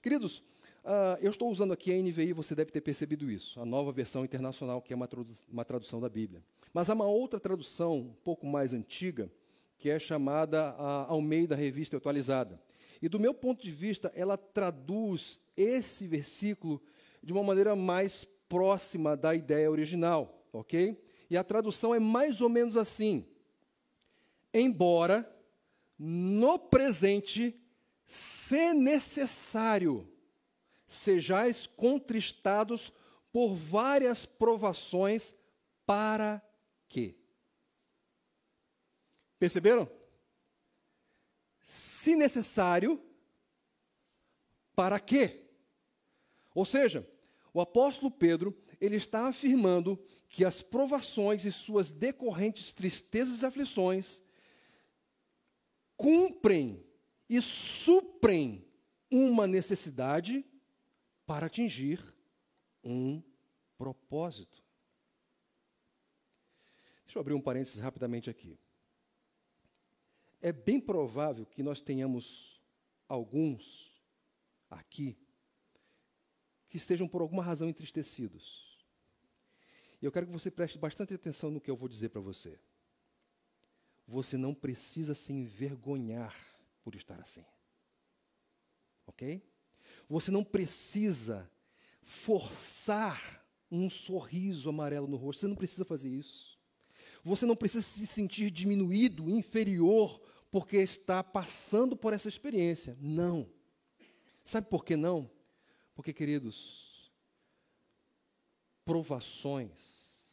[0.00, 0.38] Queridos,
[0.84, 4.24] uh, eu estou usando aqui a NVI, você deve ter percebido isso, a nova versão
[4.24, 6.40] internacional, que é uma, tradu uma tradução da Bíblia.
[6.72, 9.28] Mas há uma outra tradução, um pouco mais antiga,
[9.76, 12.64] que é chamada a Almeida Revista Atualizada.
[13.00, 16.82] E do meu ponto de vista, ela traduz esse versículo
[17.22, 21.02] de uma maneira mais próxima da ideia original, ok?
[21.28, 23.26] E a tradução é mais ou menos assim:
[24.52, 25.28] embora
[25.98, 27.58] no presente,
[28.06, 30.08] se necessário,
[30.86, 32.92] sejais contristados
[33.32, 35.34] por várias provações,
[35.84, 36.42] para
[36.88, 37.16] quê?
[39.38, 39.88] Perceberam?
[41.66, 43.02] Se necessário,
[44.72, 45.50] para quê?
[46.54, 47.04] Ou seja,
[47.52, 54.22] o apóstolo Pedro, ele está afirmando que as provações e suas decorrentes tristezas e aflições
[55.96, 56.86] cumprem
[57.28, 58.64] e suprem
[59.10, 60.44] uma necessidade
[61.26, 62.00] para atingir
[62.84, 63.20] um
[63.76, 64.62] propósito.
[67.04, 68.56] Deixa eu abrir um parênteses rapidamente aqui.
[70.40, 72.60] É bem provável que nós tenhamos
[73.08, 73.90] alguns
[74.70, 75.16] aqui
[76.68, 78.66] que estejam por alguma razão entristecidos.
[80.00, 82.58] E eu quero que você preste bastante atenção no que eu vou dizer para você.
[84.06, 86.36] Você não precisa se envergonhar
[86.82, 87.44] por estar assim.
[89.06, 89.42] Ok?
[90.08, 91.50] Você não precisa
[92.02, 95.40] forçar um sorriso amarelo no rosto.
[95.40, 96.56] Você não precisa fazer isso.
[97.24, 100.20] Você não precisa se sentir diminuído, inferior,
[100.50, 102.96] porque está passando por essa experiência.
[103.00, 103.48] Não.
[104.44, 105.30] Sabe por que não?
[105.94, 107.10] Porque, queridos,
[108.84, 110.26] provações,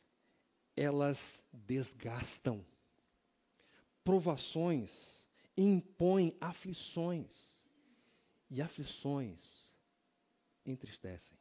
[0.76, 2.65] elas desgastam
[4.04, 5.23] provações
[5.56, 7.63] impõem aflições,
[8.49, 9.73] e aflições
[10.65, 11.38] entristecem.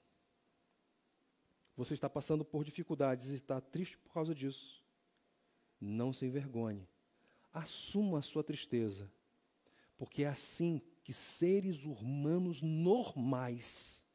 [1.76, 4.82] Você está passando por dificuldades e está triste por causa disso.
[5.80, 6.86] Não se envergonhe.
[7.52, 9.10] Assuma a sua tristeza,
[9.96, 14.06] porque é assim que seres humanos normais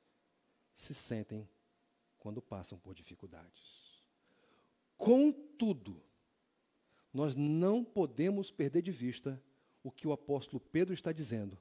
[0.74, 1.48] se sentem
[2.18, 3.78] quando passam por dificuldades.
[4.98, 6.02] Contudo,
[7.14, 9.42] nós não podemos perder de vista
[9.84, 11.58] o que o apóstolo Pedro está dizendo.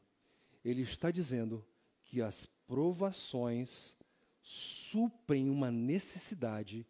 [0.64, 1.64] Ele está dizendo
[2.04, 3.96] que as provações
[4.42, 6.86] suprem uma necessidade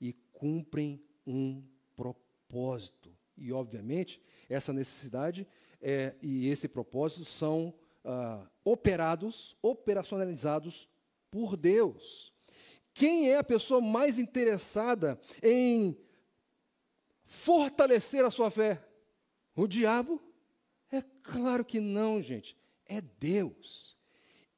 [0.00, 1.62] e cumprem um
[1.94, 3.14] propósito.
[3.40, 5.48] E, obviamente, essa necessidade
[5.80, 7.74] é, e esse propósito são
[8.04, 10.86] ah, operados, operacionalizados
[11.30, 12.32] por Deus.
[12.92, 15.96] Quem é a pessoa mais interessada em
[17.24, 18.84] fortalecer a sua fé?
[19.56, 20.20] O diabo?
[20.92, 22.56] É claro que não, gente.
[22.84, 23.96] É Deus.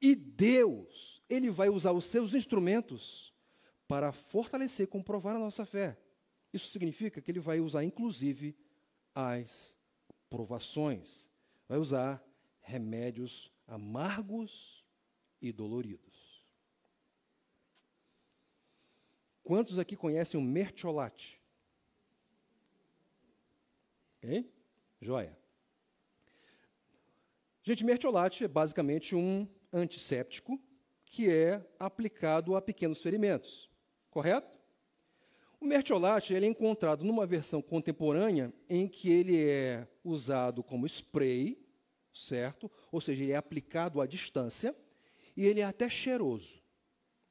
[0.01, 3.33] E Deus, Ele vai usar os seus instrumentos
[3.87, 5.97] para fortalecer, comprovar a nossa fé.
[6.51, 8.55] Isso significa que Ele vai usar, inclusive,
[9.13, 9.77] as
[10.29, 11.29] provações.
[11.67, 12.23] Vai usar
[12.61, 14.83] remédios amargos
[15.41, 16.43] e doloridos.
[19.43, 21.39] Quantos aqui conhecem o mertiolate?
[24.17, 24.51] Ok?
[25.01, 25.37] Joia.
[27.61, 30.61] Gente, mertiolate é basicamente um antisséptico
[31.05, 33.69] que é aplicado a pequenos ferimentos,
[34.09, 34.62] correto?
[35.63, 41.57] O mertiolate ele é encontrado numa versão contemporânea em que ele é usado como spray,
[42.13, 42.69] certo?
[42.91, 44.75] Ou seja, ele é aplicado à distância
[45.37, 46.61] e ele é até cheiroso,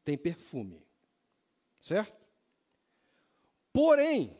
[0.03, 0.83] tem perfume,
[1.79, 2.27] certo?
[3.71, 4.35] Porém,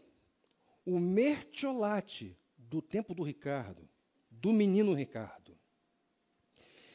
[0.87, 3.87] o mertiolate do tempo do Ricardo,
[4.31, 5.55] do menino Ricardo,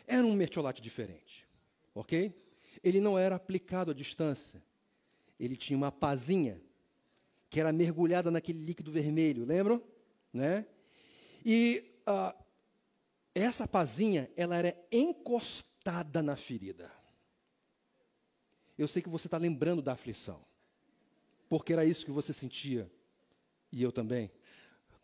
[0.08, 1.48] era um mertiolate diferente,
[1.94, 2.36] ok?
[2.84, 4.64] Ele não era aplicado à distância.
[5.40, 6.60] Ele tinha uma pazinha
[7.50, 9.82] que era mergulhada naquele líquido vermelho, lembram?
[10.34, 10.66] Né?
[11.46, 12.38] E uh,
[13.34, 16.92] essa pazinha, ela era encostada na ferida.
[18.78, 20.44] Eu sei que você está lembrando da aflição,
[21.50, 22.92] porque era isso que você sentia,
[23.72, 24.32] e eu também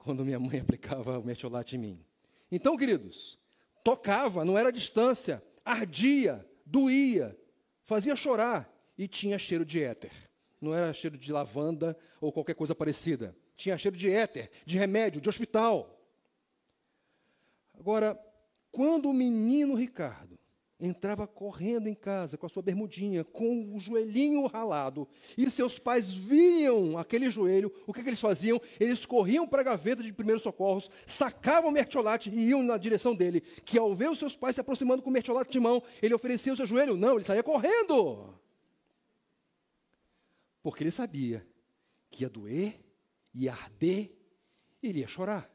[0.03, 2.05] quando minha mãe aplicava o mertiolate em mim.
[2.51, 3.39] Então, queridos,
[3.83, 7.37] tocava, não era distância, ardia, doía,
[7.85, 10.11] fazia chorar e tinha cheiro de éter.
[10.63, 13.35] Não era cheiro de lavanda ou qualquer coisa parecida.
[13.53, 15.99] Tinha cheiro de éter, de remédio, de hospital.
[17.77, 18.17] Agora,
[18.71, 20.39] quando o menino Ricardo
[20.79, 25.05] entrava correndo em casa com a sua bermudinha, com o joelhinho ralado,
[25.37, 28.59] e seus pais viam aquele joelho, o que, que eles faziam?
[28.79, 33.13] Eles corriam para a gaveta de primeiros socorros, sacavam o mertiolate e iam na direção
[33.13, 36.13] dele, que ao ver os seus pais se aproximando com o mertiolate de mão, ele
[36.13, 36.95] oferecia o seu joelho?
[36.95, 38.41] Não, ele saía correndo.
[40.63, 41.45] Porque ele sabia
[42.09, 42.81] que ia doer,
[43.33, 44.17] ia arder,
[44.81, 45.51] ele ia chorar.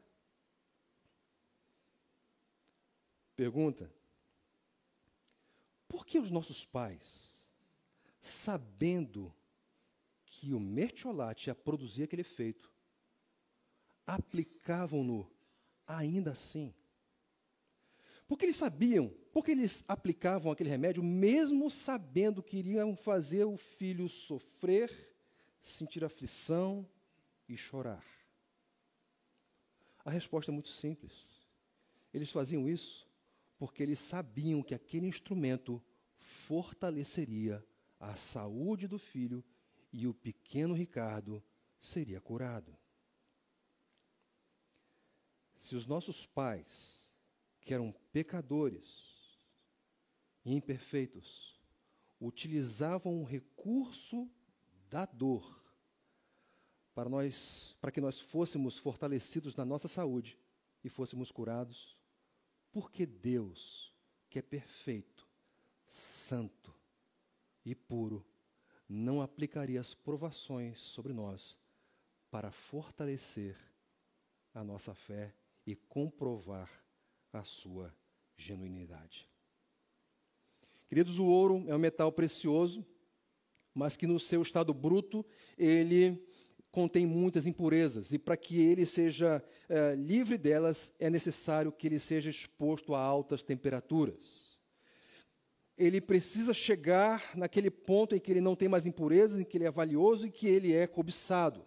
[3.35, 3.91] Pergunta:
[5.87, 7.43] Por que os nossos pais,
[8.21, 9.33] sabendo
[10.25, 12.71] que o mertiolate ia produzir aquele efeito,
[14.05, 15.29] aplicavam-no
[15.87, 16.73] ainda assim?
[18.29, 24.07] Porque eles sabiam, porque eles aplicavam aquele remédio, mesmo sabendo que iriam fazer o filho
[24.07, 25.11] sofrer,
[25.63, 26.87] sentir aflição
[27.47, 28.05] e chorar.
[30.05, 31.11] A resposta é muito simples.
[32.13, 33.09] Eles faziam isso
[33.57, 35.83] porque eles sabiam que aquele instrumento
[36.15, 37.65] fortaleceria
[37.99, 39.43] a saúde do filho
[39.91, 41.43] e o pequeno Ricardo
[41.79, 42.77] seria curado.
[45.57, 46.98] Se os nossos pais
[47.69, 49.37] que eram pecadores
[50.43, 51.55] e imperfeitos,
[52.19, 54.27] utilizavam o recurso
[54.89, 55.63] da dor
[56.95, 60.35] para nós, para que nós fôssemos fortalecidos na nossa saúde
[60.83, 61.95] e fôssemos curados,
[62.71, 63.93] porque Deus,
[64.31, 65.27] que é perfeito,
[65.85, 66.73] santo
[67.63, 68.25] e puro,
[68.89, 71.55] não aplicaria as provações sobre nós
[72.31, 73.55] para fortalecer
[74.55, 75.35] a nossa fé
[75.67, 76.88] e comprovar
[77.31, 77.93] a sua
[78.37, 79.27] genuinidade.
[80.87, 82.85] Queridos, o ouro é um metal precioso,
[83.73, 85.25] mas que no seu estado bruto
[85.57, 86.25] ele
[86.71, 91.99] contém muitas impurezas, e para que ele seja é, livre delas, é necessário que ele
[91.99, 94.57] seja exposto a altas temperaturas.
[95.77, 99.65] Ele precisa chegar naquele ponto em que ele não tem mais impurezas, em que ele
[99.65, 101.65] é valioso e que ele é cobiçado.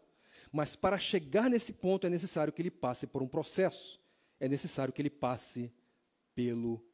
[0.52, 4.01] Mas para chegar nesse ponto é necessário que ele passe por um processo
[4.42, 5.72] é necessário que ele passe
[6.34, 6.84] pelo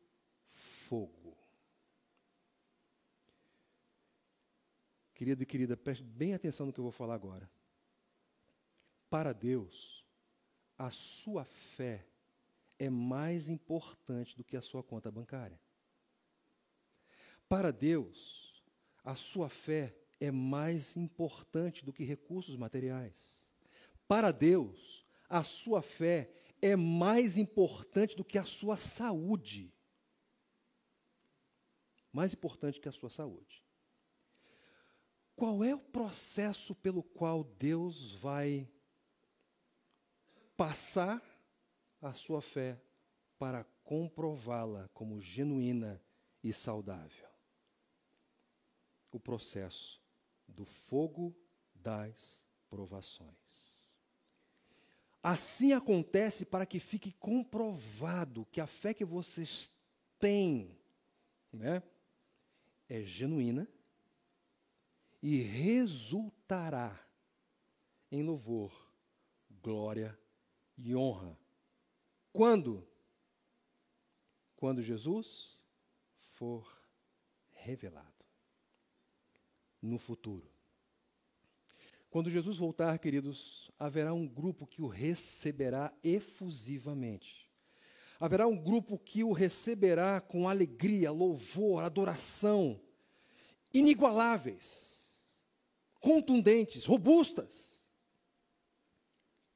[0.86, 1.34] fogo.
[5.14, 7.50] Querido e querida, preste bem atenção no que eu vou falar agora.
[9.08, 10.04] Para Deus,
[10.76, 12.04] a sua fé
[12.78, 15.58] é mais importante do que a sua conta bancária.
[17.48, 18.62] Para Deus,
[19.02, 23.50] a sua fé é mais importante do que recursos materiais.
[24.06, 26.30] Para Deus, a sua fé
[26.60, 29.72] é mais importante do que a sua saúde.
[32.12, 33.64] Mais importante que a sua saúde.
[35.36, 38.68] Qual é o processo pelo qual Deus vai
[40.56, 41.22] passar
[42.00, 42.82] a sua fé
[43.38, 46.02] para comprová-la como genuína
[46.42, 47.28] e saudável?
[49.12, 50.02] O processo
[50.46, 51.36] do fogo
[51.72, 53.47] das provações.
[55.22, 59.70] Assim acontece para que fique comprovado que a fé que vocês
[60.18, 60.78] têm
[61.52, 61.82] né,
[62.88, 63.68] é genuína
[65.22, 66.98] e resultará
[68.10, 68.72] em louvor,
[69.60, 70.18] glória
[70.76, 71.36] e honra.
[72.32, 72.86] Quando?
[74.56, 75.56] Quando Jesus
[76.34, 76.66] for
[77.50, 78.06] revelado.
[79.82, 80.57] No futuro.
[82.10, 87.48] Quando Jesus voltar, queridos, haverá um grupo que o receberá efusivamente.
[88.18, 92.80] Haverá um grupo que o receberá com alegria, louvor, adoração,
[93.72, 95.22] inigualáveis,
[96.00, 97.84] contundentes, robustas.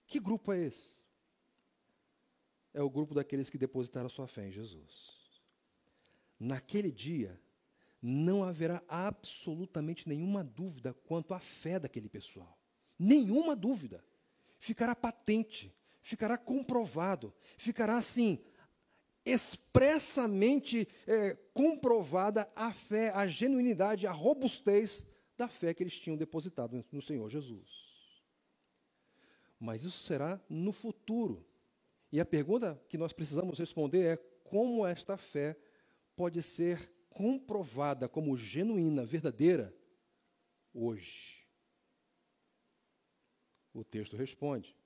[0.07, 1.03] Que grupo é esse?
[2.75, 5.13] É o grupo daqueles que depositaram sua fé em Jesus.
[6.39, 7.41] Naquele dia,
[8.03, 12.59] não haverá absolutamente nenhuma dúvida quanto à fé daquele pessoal.
[12.99, 14.05] Nenhuma dúvida.
[14.59, 15.73] Ficará patente,
[16.03, 18.41] ficará comprovado, ficará assim,
[19.25, 26.85] expressamente é, comprovada a fé, a genuinidade, a robustez da fé que eles tinham depositado
[26.91, 27.83] no Senhor Jesus.
[29.59, 31.47] Mas isso será no futuro.
[32.11, 35.57] E a pergunta que nós precisamos responder é como esta fé
[36.17, 39.75] pode ser comprovada como genuína, verdadeira,
[40.73, 41.47] hoje?
[43.75, 44.77] O texto responde,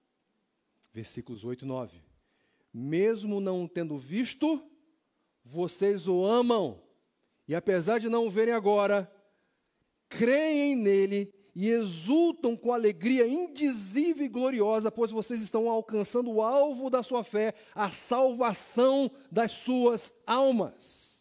[0.92, 2.02] versículos 8 e 9:
[2.72, 4.62] Mesmo não tendo visto,
[5.44, 6.82] vocês o amam,
[7.48, 9.10] e apesar de não o verem agora,
[10.08, 16.90] creem nele e exultam com alegria indizível e gloriosa, pois vocês estão alcançando o alvo
[16.90, 21.15] da sua fé, a salvação das suas almas.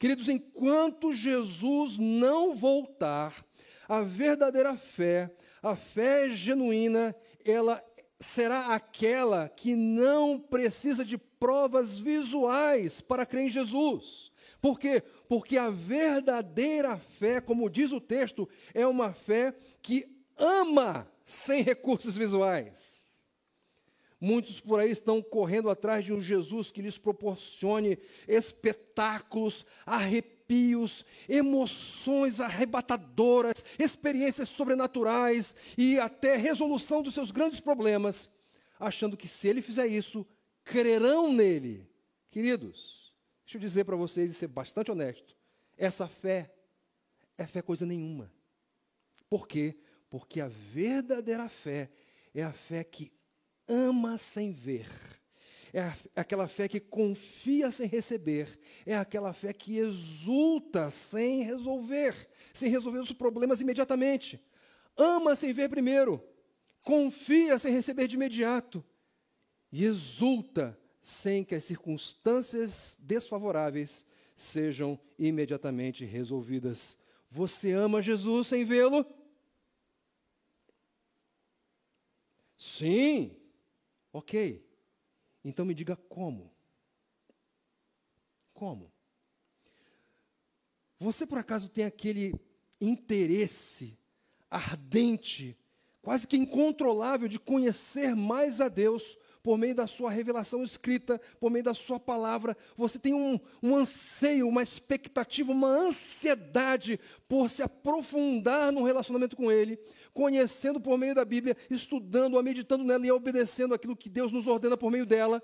[0.00, 3.44] Queridos, enquanto Jesus não voltar,
[3.86, 5.30] a verdadeira fé,
[5.62, 7.84] a fé genuína, ela
[8.18, 14.32] será aquela que não precisa de provas visuais para crer em Jesus.
[14.58, 15.02] Por quê?
[15.28, 22.16] Porque a verdadeira fé, como diz o texto, é uma fé que ama sem recursos
[22.16, 22.89] visuais.
[24.20, 27.98] Muitos por aí estão correndo atrás de um Jesus que lhes proporcione
[28.28, 38.28] espetáculos, arrepios, emoções arrebatadoras, experiências sobrenaturais e até resolução dos seus grandes problemas,
[38.78, 40.26] achando que se ele fizer isso,
[40.62, 41.88] crerão nele.
[42.30, 43.14] Queridos,
[43.46, 45.34] deixa eu dizer para vocês e ser bastante honesto:
[45.78, 46.52] essa fé
[47.38, 48.30] é fé coisa nenhuma.
[49.30, 49.78] Por quê?
[50.10, 51.88] Porque a verdadeira fé
[52.34, 53.10] é a fé que
[53.70, 54.88] ama sem ver.
[55.72, 58.58] É aquela fé que confia sem receber.
[58.84, 64.44] É aquela fé que exulta sem resolver, sem resolver os problemas imediatamente.
[64.96, 66.22] Ama sem ver primeiro.
[66.82, 68.84] Confia sem receber de imediato.
[69.70, 74.04] E exulta sem que as circunstâncias desfavoráveis
[74.34, 76.98] sejam imediatamente resolvidas.
[77.30, 79.06] Você ama Jesus sem vê-lo?
[82.56, 83.39] Sim.
[84.12, 84.64] Ok.
[85.44, 86.52] Então me diga como.
[88.52, 88.92] Como?
[90.98, 92.34] Você por acaso tem aquele
[92.80, 93.98] interesse
[94.50, 95.56] ardente,
[96.02, 101.50] quase que incontrolável de conhecer mais a Deus por meio da sua revelação escrita, por
[101.50, 102.56] meio da sua palavra.
[102.76, 109.50] Você tem um, um anseio, uma expectativa, uma ansiedade por se aprofundar no relacionamento com
[109.50, 109.78] Ele
[110.12, 114.76] conhecendo por meio da Bíblia, estudando, meditando nela e obedecendo aquilo que Deus nos ordena
[114.76, 115.42] por meio dela.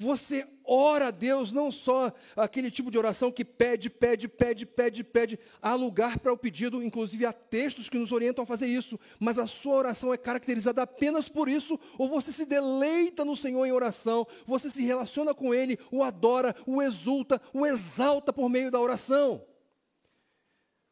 [0.00, 5.02] Você ora a Deus, não só aquele tipo de oração que pede, pede, pede, pede,
[5.02, 5.38] pede.
[5.60, 9.38] Há lugar para o pedido, inclusive há textos que nos orientam a fazer isso, mas
[9.38, 13.72] a sua oração é caracterizada apenas por isso, ou você se deleita no Senhor em
[13.72, 18.78] oração, você se relaciona com Ele, o adora, o exulta, o exalta por meio da
[18.80, 19.44] oração.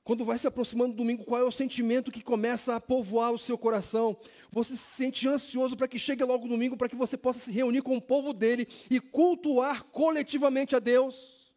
[0.06, 3.38] Quando vai se aproximando do domingo, qual é o sentimento que começa a povoar o
[3.38, 4.16] seu coração?
[4.52, 7.50] Você se sente ansioso para que chegue logo o domingo, para que você possa se
[7.50, 11.52] reunir com o povo dele e cultuar coletivamente a Deus.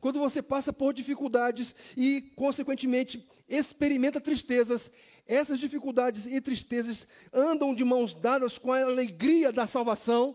[0.00, 4.90] Quando você passa por dificuldades e, consequentemente, experimenta tristezas,
[5.24, 10.34] essas dificuldades e tristezas andam de mãos dadas com a alegria da salvação.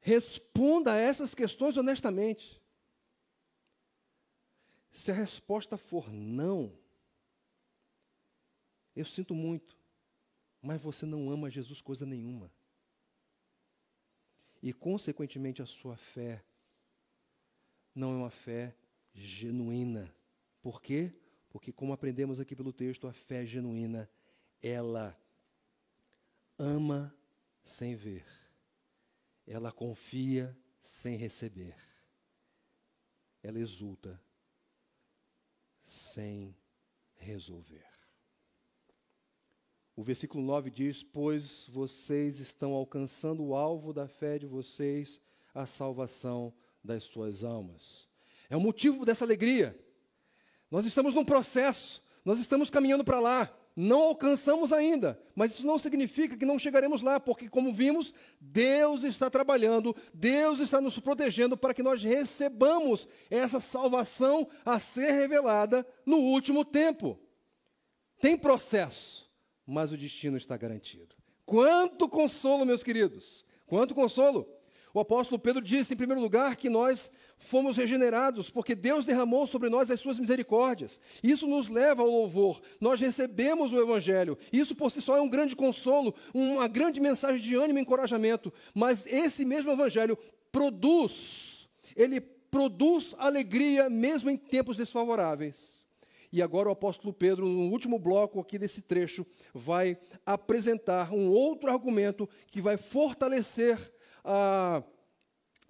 [0.00, 2.59] Responda a essas questões honestamente.
[4.92, 6.72] Se a resposta for não,
[8.94, 9.76] eu sinto muito,
[10.60, 12.50] mas você não ama Jesus coisa nenhuma.
[14.62, 16.44] E, consequentemente, a sua fé
[17.94, 18.74] não é uma fé
[19.14, 20.14] genuína.
[20.60, 21.14] Por quê?
[21.48, 24.10] Porque, como aprendemos aqui pelo texto, a fé genuína,
[24.62, 25.18] ela
[26.58, 27.14] ama
[27.64, 28.26] sem ver,
[29.46, 31.76] ela confia sem receber,
[33.42, 34.20] ela exulta
[35.90, 36.54] sem
[37.16, 37.84] resolver.
[39.96, 45.20] O versículo 9 diz: Pois vocês estão alcançando o alvo da fé de vocês,
[45.52, 48.08] a salvação das suas almas.
[48.48, 49.76] É o motivo dessa alegria.
[50.70, 53.59] Nós estamos num processo, nós estamos caminhando para lá.
[53.76, 59.04] Não alcançamos ainda, mas isso não significa que não chegaremos lá, porque, como vimos, Deus
[59.04, 65.86] está trabalhando, Deus está nos protegendo para que nós recebamos essa salvação a ser revelada
[66.04, 67.18] no último tempo.
[68.20, 69.30] Tem processo,
[69.66, 71.14] mas o destino está garantido.
[71.46, 73.46] Quanto consolo, meus queridos!
[73.66, 74.59] Quanto consolo!
[74.92, 79.68] O apóstolo Pedro disse, em primeiro lugar, que nós fomos regenerados, porque Deus derramou sobre
[79.68, 81.00] nós as suas misericórdias.
[81.22, 82.60] Isso nos leva ao louvor.
[82.80, 84.36] Nós recebemos o Evangelho.
[84.52, 88.52] Isso por si só é um grande consolo, uma grande mensagem de ânimo e encorajamento.
[88.74, 90.18] Mas esse mesmo Evangelho
[90.52, 95.80] produz, ele produz alegria mesmo em tempos desfavoráveis.
[96.32, 101.70] E agora o apóstolo Pedro, no último bloco aqui desse trecho, vai apresentar um outro
[101.70, 103.76] argumento que vai fortalecer
[104.24, 104.82] a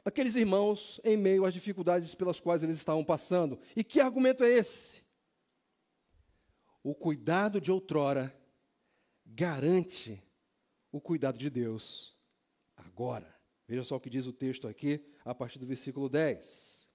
[0.04, 3.58] aqueles irmãos em meio às dificuldades pelas quais eles estavam passando.
[3.76, 5.02] E que argumento é esse?
[6.82, 8.34] O cuidado de outrora
[9.26, 10.22] garante
[10.90, 12.16] o cuidado de Deus
[12.76, 13.34] agora.
[13.68, 16.88] Veja só o que diz o texto aqui, a partir do versículo 10.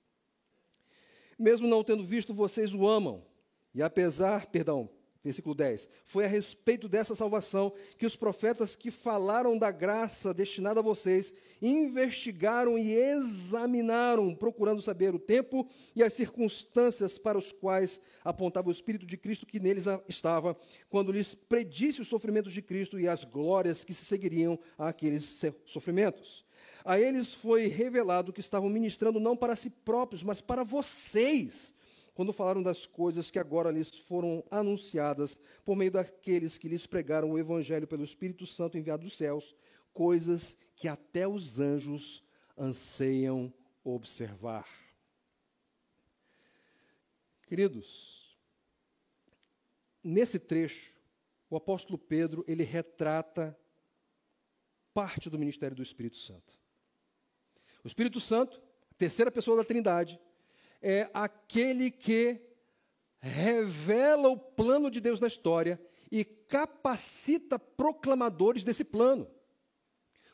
[1.38, 3.26] Mesmo não tendo visto, vocês o amam.
[3.74, 4.90] E apesar, perdão,
[5.26, 5.90] Versículo 10.
[6.06, 11.34] Foi a respeito dessa salvação que os profetas que falaram da graça destinada a vocês
[11.60, 18.72] investigaram e examinaram, procurando saber o tempo e as circunstâncias para os quais apontava o
[18.72, 20.56] Espírito de Cristo que neles estava,
[20.92, 26.46] quando lhes predisse os sofrimentos de Cristo e as glórias que se seguiriam àqueles sofrimentos.
[26.84, 31.75] A eles foi revelado que estavam ministrando não para si próprios, mas para vocês
[32.16, 37.30] quando falaram das coisas que agora lhes foram anunciadas por meio daqueles que lhes pregaram
[37.30, 39.54] o Evangelho pelo Espírito Santo enviado dos céus,
[39.94, 42.24] coisas que até os anjos
[42.58, 43.54] anseiam
[43.84, 44.66] observar.
[47.46, 48.38] Queridos,
[50.02, 50.94] nesse trecho,
[51.50, 53.56] o apóstolo Pedro, ele retrata
[54.94, 56.58] parte do ministério do Espírito Santo.
[57.84, 58.62] O Espírito Santo,
[58.98, 60.18] terceira pessoa da Trindade,
[60.88, 62.40] é aquele que
[63.20, 65.82] revela o plano de Deus na história
[66.12, 69.28] e capacita proclamadores desse plano.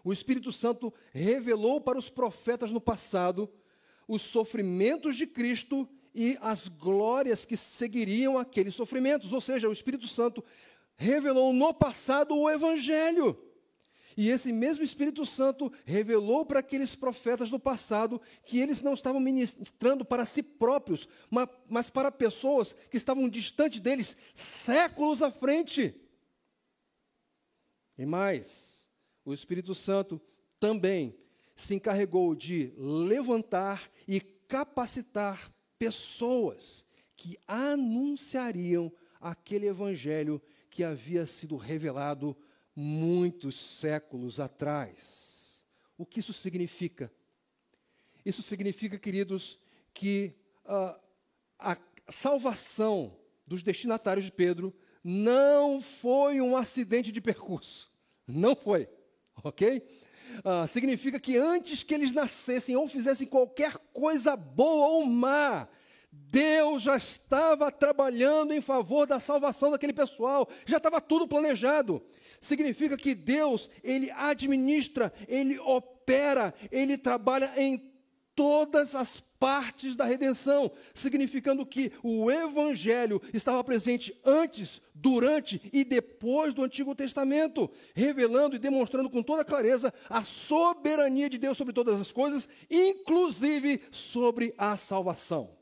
[0.03, 3.49] O Espírito Santo revelou para os profetas no passado
[4.05, 9.31] os sofrimentos de Cristo e as glórias que seguiriam aqueles sofrimentos.
[9.31, 10.43] Ou seja, o Espírito Santo
[10.97, 13.41] revelou no passado o Evangelho.
[14.17, 19.19] E esse mesmo Espírito Santo revelou para aqueles profetas do passado que eles não estavam
[19.19, 21.07] ministrando para si próprios,
[21.69, 25.95] mas para pessoas que estavam distante deles séculos à frente.
[27.97, 28.89] E mais,
[29.23, 30.21] o Espírito Santo
[30.59, 31.15] também
[31.55, 36.85] se encarregou de levantar e capacitar pessoas
[37.15, 42.35] que anunciariam aquele evangelho que havia sido revelado
[42.75, 45.65] muitos séculos atrás.
[45.97, 47.11] O que isso significa?
[48.25, 49.59] Isso significa, queridos,
[49.93, 50.33] que
[50.65, 50.99] uh,
[51.59, 51.77] a
[52.09, 57.91] salvação dos destinatários de Pedro não foi um acidente de percurso.
[58.27, 58.87] Não foi,
[59.43, 59.81] ok?
[60.39, 65.67] Uh, significa que antes que eles nascessem ou fizessem qualquer coisa boa ou má,
[66.11, 72.01] Deus já estava trabalhando em favor da salvação daquele pessoal, já estava tudo planejado.
[72.41, 77.77] Significa que Deus, ele administra, ele opera, ele trabalha em
[78.35, 86.51] todas as partes da redenção, significando que o evangelho estava presente antes, durante e depois
[86.53, 92.01] do Antigo Testamento, revelando e demonstrando com toda clareza a soberania de Deus sobre todas
[92.01, 95.55] as coisas, inclusive sobre a salvação.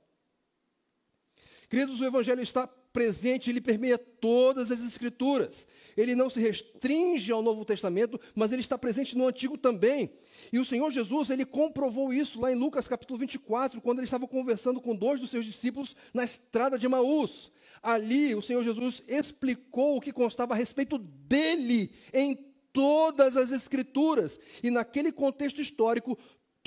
[1.70, 5.68] Queridos, o evangelho está presente, ele permeia todas as escrituras.
[5.96, 10.12] Ele não se restringe ao Novo Testamento, mas ele está presente no Antigo também.
[10.52, 14.28] E o Senhor Jesus, ele comprovou isso lá em Lucas capítulo 24, quando ele estava
[14.28, 17.52] conversando com dois dos seus discípulos na estrada de Emaús.
[17.82, 22.36] Ali, o Senhor Jesus explicou o que constava a respeito dele em
[22.74, 24.40] todas as Escrituras.
[24.64, 26.18] E naquele contexto histórico,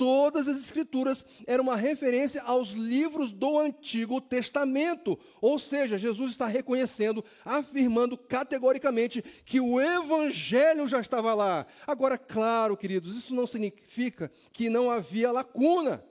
[0.03, 5.17] Todas as Escrituras eram uma referência aos livros do Antigo Testamento.
[5.39, 11.65] Ou seja, Jesus está reconhecendo, afirmando categoricamente que o Evangelho já estava lá.
[11.87, 16.03] Agora, claro, queridos, isso não significa que não havia lacuna.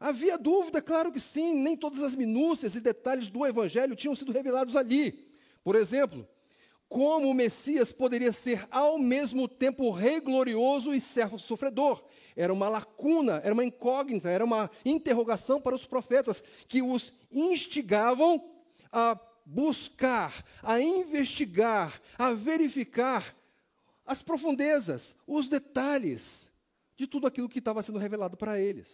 [0.00, 4.32] Havia dúvida, claro que sim, nem todas as minúcias e detalhes do Evangelho tinham sido
[4.32, 5.28] revelados ali.
[5.62, 6.26] Por exemplo,
[6.90, 12.04] como o Messias poderia ser ao mesmo tempo rei glorioso e servo sofredor
[12.36, 18.42] era uma lacuna, era uma incógnita, era uma interrogação para os profetas que os instigavam
[18.92, 23.36] a buscar, a investigar, a verificar
[24.06, 26.50] as profundezas, os detalhes
[26.96, 28.88] de tudo aquilo que estava sendo revelado para eles.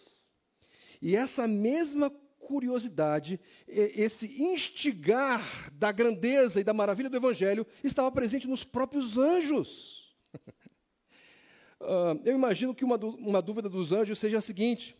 [1.00, 2.10] E essa mesma
[2.46, 10.14] curiosidade, esse instigar da grandeza e da maravilha do Evangelho estava presente nos próprios anjos.
[11.80, 14.96] Uh, eu imagino que uma, uma dúvida dos anjos seja a seguinte: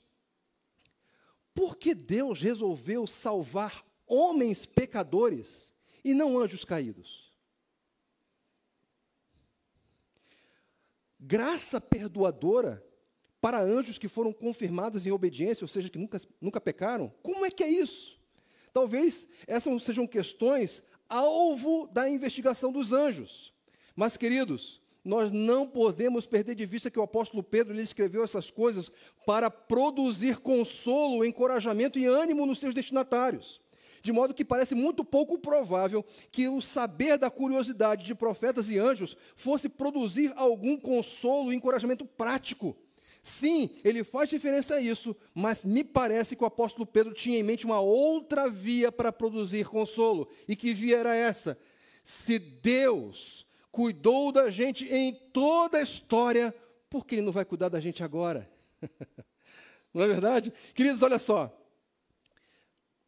[1.54, 5.72] por que Deus resolveu salvar homens pecadores
[6.04, 7.32] e não anjos caídos?
[11.18, 12.85] Graça perdoadora
[13.46, 17.12] para anjos que foram confirmados em obediência, ou seja, que nunca, nunca pecaram?
[17.22, 18.18] Como é que é isso?
[18.72, 23.54] Talvez essas sejam questões alvo da investigação dos anjos.
[23.94, 28.50] Mas, queridos, nós não podemos perder de vista que o apóstolo Pedro lhe escreveu essas
[28.50, 28.90] coisas
[29.24, 33.60] para produzir consolo, encorajamento e ânimo nos seus destinatários.
[34.02, 38.76] De modo que parece muito pouco provável que o saber da curiosidade de profetas e
[38.76, 42.76] anjos fosse produzir algum consolo e encorajamento prático.
[43.26, 47.42] Sim, ele faz diferença a isso, mas me parece que o apóstolo Pedro tinha em
[47.42, 50.30] mente uma outra via para produzir consolo.
[50.46, 51.58] E que via era essa?
[52.04, 56.54] Se Deus cuidou da gente em toda a história,
[56.88, 58.48] por que Ele não vai cuidar da gente agora?
[59.92, 60.52] não é verdade?
[60.72, 61.52] Queridos, olha só.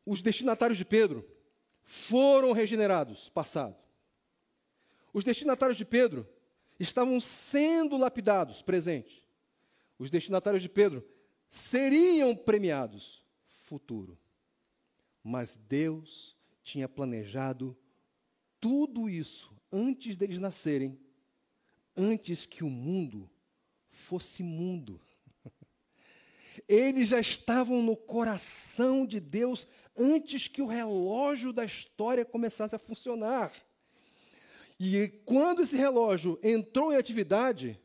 [0.04, 1.24] Os destinatários de Pedro
[1.84, 3.76] foram regenerados, passado.
[5.12, 6.28] Os destinatários de Pedro
[6.80, 9.27] estavam sendo lapidados, presente.
[9.99, 11.05] Os destinatários de Pedro
[11.49, 13.22] seriam premiados,
[13.64, 14.18] futuro.
[15.22, 17.76] Mas Deus tinha planejado
[18.61, 20.99] tudo isso antes deles nascerem,
[21.96, 23.28] antes que o mundo
[23.90, 25.01] fosse mundo.
[26.68, 32.78] Eles já estavam no coração de Deus antes que o relógio da história começasse a
[32.78, 33.53] funcionar.
[34.78, 37.78] E quando esse relógio entrou em atividade,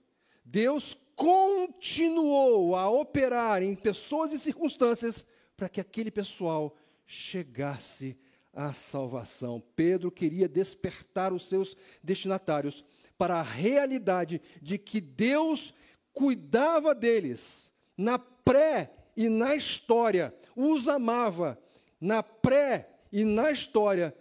[0.45, 8.17] Deus continuou a operar em pessoas e circunstâncias para que aquele pessoal chegasse
[8.53, 9.63] à salvação.
[9.75, 12.83] Pedro queria despertar os seus destinatários
[13.17, 15.73] para a realidade de que Deus
[16.11, 21.59] cuidava deles na pré e na história, os amava
[21.99, 24.15] na pré e na história,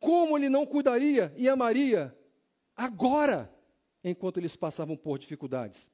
[0.00, 2.14] como ele não cuidaria e amaria
[2.76, 3.50] agora,
[4.02, 5.93] enquanto eles passavam por dificuldades.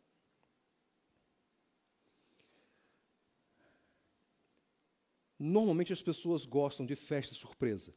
[5.43, 7.95] Normalmente as pessoas gostam de festa surpresa.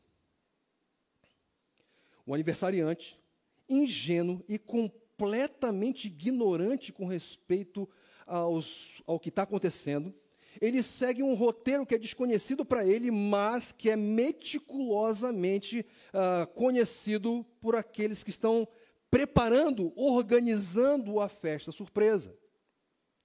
[2.26, 3.20] O aniversariante,
[3.68, 7.90] ingênuo e completamente ignorante com respeito
[8.26, 10.16] aos, ao que está acontecendo,
[10.62, 17.46] ele segue um roteiro que é desconhecido para ele, mas que é meticulosamente uh, conhecido
[17.60, 18.66] por aqueles que estão
[19.12, 22.34] preparando, organizando a festa surpresa.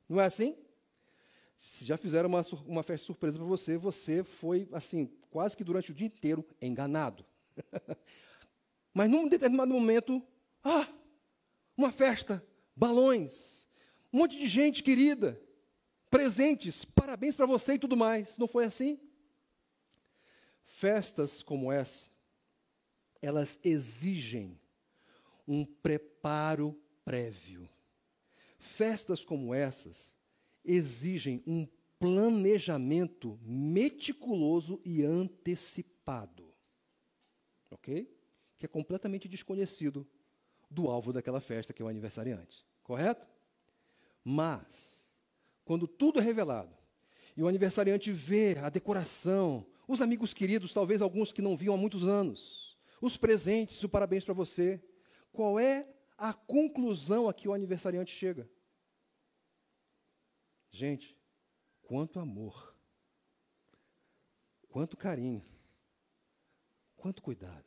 [0.08, 0.56] Não é assim?
[1.58, 5.90] Se já fizeram uma, uma festa surpresa para você, você foi, assim, quase que durante
[5.90, 7.24] o dia inteiro enganado.
[8.94, 10.22] Mas num determinado momento,
[10.62, 10.88] ah,
[11.76, 12.44] uma festa,
[12.76, 13.68] balões,
[14.12, 15.40] um monte de gente querida,
[16.08, 18.38] presentes, parabéns para você e tudo mais.
[18.38, 18.98] Não foi assim?
[20.64, 22.08] Festas como essa,
[23.20, 24.60] elas exigem
[25.46, 27.68] um preparo prévio.
[28.58, 30.17] Festas como essas
[30.68, 31.66] exigem um
[31.98, 36.54] planejamento meticuloso e antecipado.
[37.70, 38.14] Ok?
[38.56, 40.06] Que é completamente desconhecido
[40.70, 42.64] do alvo daquela festa, que é o aniversariante.
[42.82, 43.26] Correto?
[44.24, 45.06] Mas,
[45.64, 46.76] quando tudo é revelado,
[47.36, 51.78] e o aniversariante vê a decoração, os amigos queridos, talvez alguns que não viam há
[51.78, 54.82] muitos anos, os presentes, o parabéns para você,
[55.32, 58.48] qual é a conclusão a que o aniversariante chega?
[60.70, 61.16] Gente,
[61.82, 62.74] quanto amor,
[64.68, 65.42] quanto carinho,
[66.96, 67.64] quanto cuidado.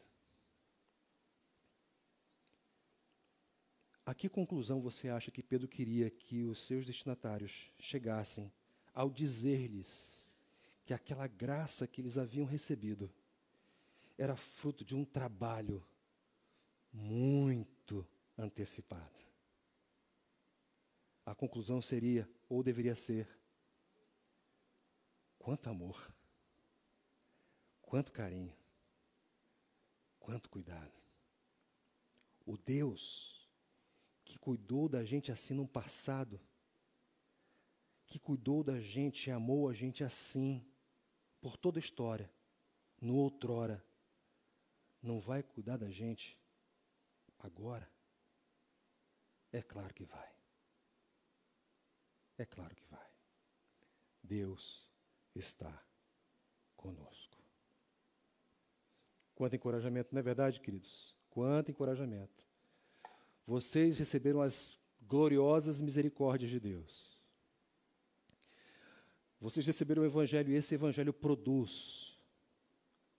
[4.05, 8.51] A que conclusão você acha que Pedro queria que os seus destinatários chegassem
[8.93, 10.29] ao dizer-lhes
[10.85, 13.11] que aquela graça que eles haviam recebido
[14.17, 15.85] era fruto de um trabalho
[16.91, 18.05] muito
[18.37, 19.21] antecipado?
[21.25, 23.29] A conclusão seria: ou deveria ser:
[25.39, 26.13] quanto amor,
[27.81, 28.53] quanto carinho,
[30.19, 30.91] quanto cuidado.
[32.45, 33.49] O Deus
[34.25, 36.41] que cuidou da gente assim no passado,
[38.05, 40.69] que cuidou da gente e amou a gente assim,
[41.39, 42.29] por toda a história,
[42.99, 43.81] no outrora,
[45.01, 46.37] não vai cuidar da gente
[47.39, 47.89] agora?
[49.53, 50.40] É claro que vai.
[52.41, 53.07] É claro que vai.
[54.23, 54.89] Deus
[55.35, 55.71] está
[56.75, 57.37] conosco.
[59.35, 61.15] Quanto encorajamento, não é verdade, queridos?
[61.29, 62.43] Quanto encorajamento.
[63.45, 67.15] Vocês receberam as gloriosas misericórdias de Deus.
[69.39, 72.17] Vocês receberam o Evangelho e esse Evangelho produz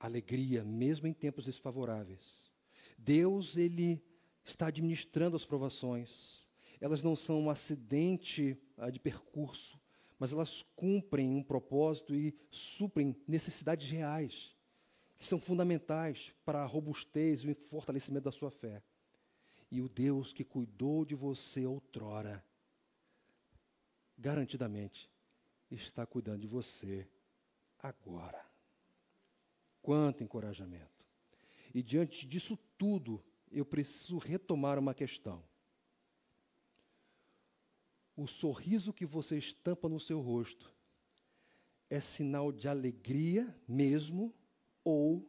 [0.01, 2.51] alegria, mesmo em tempos desfavoráveis.
[2.99, 4.05] Deus, Ele
[4.43, 6.45] está administrando as provações.
[6.81, 8.59] Elas não são um acidente
[8.91, 9.81] de percurso,
[10.19, 14.57] mas elas cumprem um propósito e suprem necessidades reais,
[15.19, 18.83] que são fundamentais para a robustez e o fortalecimento da sua fé.
[19.71, 22.45] E o Deus que cuidou de você outrora,
[24.19, 25.11] garantidamente,
[25.71, 27.09] está cuidando de você
[27.79, 28.45] agora.
[29.81, 31.05] Quanto encorajamento.
[31.75, 35.43] E diante disso tudo, eu preciso retomar uma questão
[38.17, 40.75] o sorriso que você estampa no seu rosto
[41.89, 44.35] é sinal de alegria mesmo
[44.85, 45.29] ou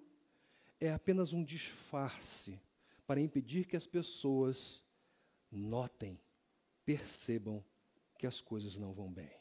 [0.79, 2.59] é apenas um disfarce
[3.05, 4.84] para impedir que as pessoas
[5.51, 6.19] notem,
[6.86, 7.63] percebam
[8.17, 9.31] que as coisas não vão bem?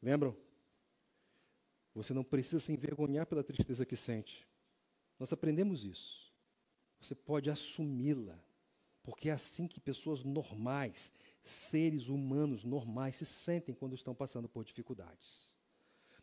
[0.00, 0.36] Lembram?
[1.94, 4.46] Você não precisa se envergonhar pela tristeza que sente.
[5.18, 6.32] Nós aprendemos isso.
[7.00, 8.41] Você pode assumi-la
[9.02, 14.64] porque é assim que pessoas normais, seres humanos normais, se sentem quando estão passando por
[14.64, 15.48] dificuldades.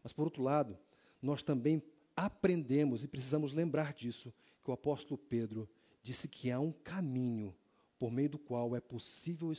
[0.02, 0.78] Mas, por outro lado,
[1.22, 1.84] nós também
[2.16, 5.70] aprendemos e precisamos lembrar disso, que o apóstolo Pedro
[6.02, 7.56] disse que há um caminho
[7.98, 9.52] por meio do qual é possível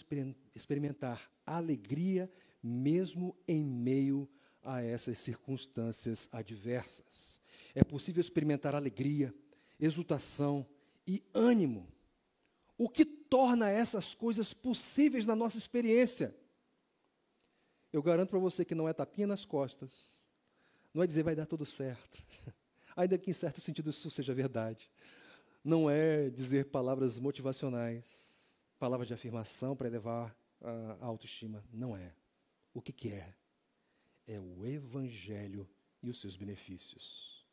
[0.54, 2.30] experimentar alegria
[2.62, 4.28] mesmo em meio
[4.62, 7.40] a essas circunstâncias adversas.
[7.74, 9.34] É possível experimentar alegria,
[9.78, 10.66] exultação
[11.06, 11.86] e ânimo.
[12.80, 16.34] O que torna essas coisas possíveis na nossa experiência?
[17.92, 20.24] Eu garanto para você que não é tapinha nas costas,
[20.94, 22.24] não é dizer vai dar tudo certo,
[22.96, 24.90] ainda que em certo sentido isso seja verdade.
[25.62, 28.06] Não é dizer palavras motivacionais,
[28.78, 30.34] palavras de afirmação para elevar
[31.02, 31.62] a autoestima.
[31.70, 32.14] Não é.
[32.72, 33.34] O que, que é?
[34.26, 35.68] É o Evangelho
[36.02, 37.44] e os seus benefícios.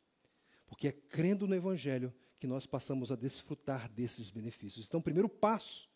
[0.66, 4.86] Porque é crendo no Evangelho que nós passamos a desfrutar desses benefícios.
[4.86, 5.88] Então, primeiro passo,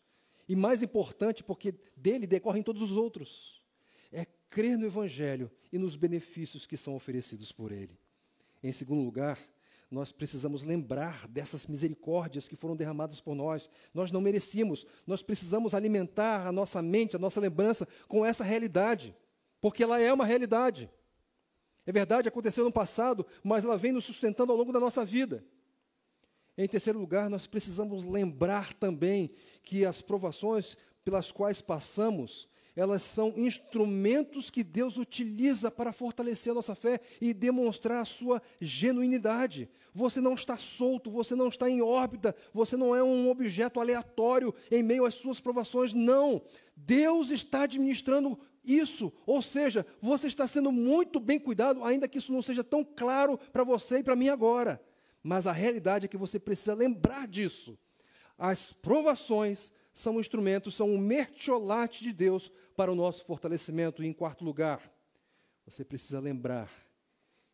[0.47, 3.61] e mais importante, porque dele decorrem todos os outros,
[4.11, 7.97] é crer no Evangelho e nos benefícios que são oferecidos por ele.
[8.61, 9.39] Em segundo lugar,
[9.89, 13.69] nós precisamos lembrar dessas misericórdias que foram derramadas por nós.
[13.93, 19.15] Nós não merecíamos, nós precisamos alimentar a nossa mente, a nossa lembrança com essa realidade,
[19.61, 20.89] porque ela é uma realidade.
[21.85, 25.45] É verdade, aconteceu no passado, mas ela vem nos sustentando ao longo da nossa vida.
[26.57, 29.31] Em terceiro lugar, nós precisamos lembrar também
[29.63, 36.55] que as provações pelas quais passamos elas são instrumentos que Deus utiliza para fortalecer a
[36.55, 39.69] nossa fé e demonstrar a sua genuinidade.
[39.93, 44.53] Você não está solto, você não está em órbita, você não é um objeto aleatório
[44.71, 46.41] em meio às suas provações, não.
[46.75, 52.33] Deus está administrando isso, ou seja, você está sendo muito bem cuidado, ainda que isso
[52.33, 54.81] não seja tão claro para você e para mim agora.
[55.23, 57.79] Mas a realidade é que você precisa lembrar disso.
[58.37, 64.03] As provações são instrumentos, são um mertiolate de Deus para o nosso fortalecimento.
[64.03, 64.91] E em quarto lugar,
[65.65, 66.69] você precisa lembrar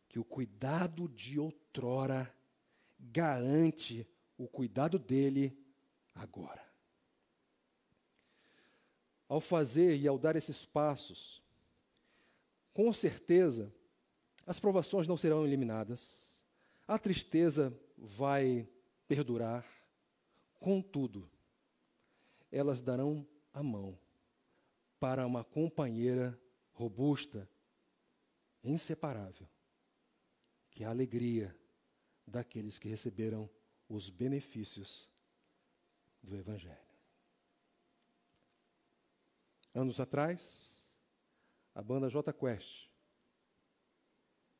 [0.07, 2.33] que o cuidado de outrora
[2.99, 5.55] garante o cuidado dele
[6.15, 6.67] agora.
[9.27, 11.43] Ao fazer e ao dar esses passos,
[12.73, 13.71] com certeza,
[14.47, 16.28] as provações não serão eliminadas,
[16.89, 18.67] a tristeza vai
[19.07, 19.63] perdurar,
[20.59, 21.29] contudo,
[22.51, 23.95] elas darão a mão
[24.99, 26.35] para uma companheira
[26.73, 27.47] robusta,
[28.63, 29.47] inseparável,
[30.71, 31.55] que é a alegria
[32.25, 33.47] daqueles que receberam
[33.87, 35.07] os benefícios
[36.23, 36.75] do Evangelho.
[39.75, 40.91] Anos atrás,
[41.75, 42.88] a banda J Quest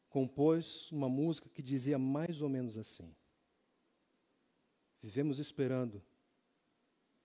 [0.10, 3.16] compôs uma música que dizia mais ou menos assim:
[5.02, 6.04] Vivemos esperando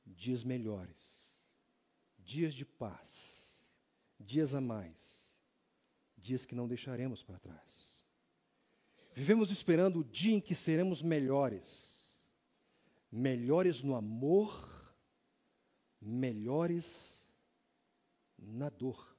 [0.07, 1.25] dias melhores
[2.25, 3.71] dias de paz,
[4.19, 5.31] dias a mais,
[6.17, 8.05] dias que não deixaremos para trás.
[9.15, 12.19] Vivemos esperando o dia em que seremos melhores,
[13.13, 14.97] melhores no amor,
[16.01, 17.29] melhores
[18.39, 19.14] na dor.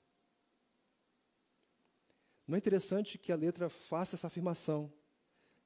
[2.47, 4.91] Não é interessante que a letra faça essa afirmação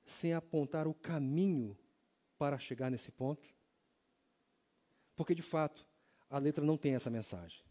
[0.06, 1.78] sem apontar o caminho
[2.38, 3.50] para chegar nesse ponto?
[5.16, 5.86] Porque, de fato,
[6.30, 7.62] a letra não tem essa mensagem.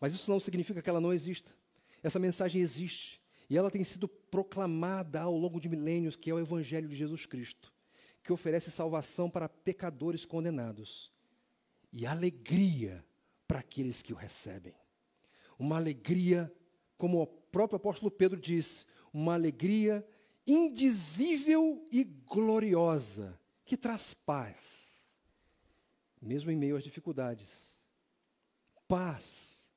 [0.00, 1.54] Mas isso não significa que ela não exista.
[2.02, 3.20] Essa mensagem existe.
[3.48, 7.26] E ela tem sido proclamada ao longo de milênios, que é o Evangelho de Jesus
[7.26, 7.72] Cristo,
[8.22, 11.12] que oferece salvação para pecadores condenados
[11.92, 13.04] e alegria
[13.46, 14.74] para aqueles que o recebem.
[15.58, 16.52] Uma alegria,
[16.98, 17.26] como
[17.56, 20.06] próprio apóstolo Pedro diz, uma alegria
[20.46, 25.06] indizível e gloriosa, que traz paz,
[26.20, 27.74] mesmo em meio às dificuldades
[28.86, 29.72] paz,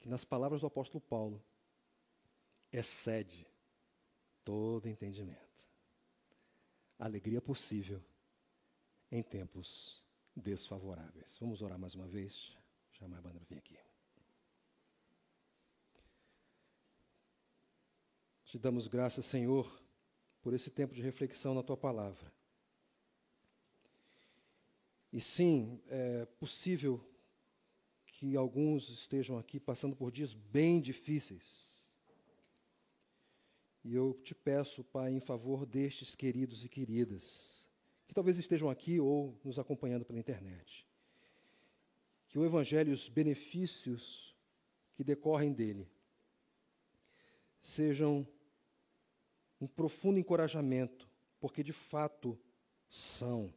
[0.00, 1.42] que nas palavras do apóstolo Paulo,
[2.70, 3.48] excede
[4.44, 5.40] todo entendimento.
[6.98, 8.04] Alegria possível
[9.10, 10.04] em tempos
[10.36, 11.38] desfavoráveis.
[11.40, 12.54] Vamos orar mais uma vez?
[12.92, 13.93] Chamar a banda para vir aqui.
[18.54, 19.82] Te damos graças, Senhor,
[20.40, 22.32] por esse tempo de reflexão na tua palavra.
[25.12, 27.04] E sim, é possível
[28.06, 31.80] que alguns estejam aqui passando por dias bem difíceis.
[33.82, 37.68] E eu te peço, Pai, em favor destes queridos e queridas,
[38.06, 40.86] que talvez estejam aqui ou nos acompanhando pela internet,
[42.28, 44.32] que o Evangelho e os benefícios
[44.94, 45.90] que decorrem dele
[47.60, 48.24] sejam
[49.64, 51.08] um profundo encorajamento,
[51.40, 52.38] porque de fato
[52.88, 53.52] são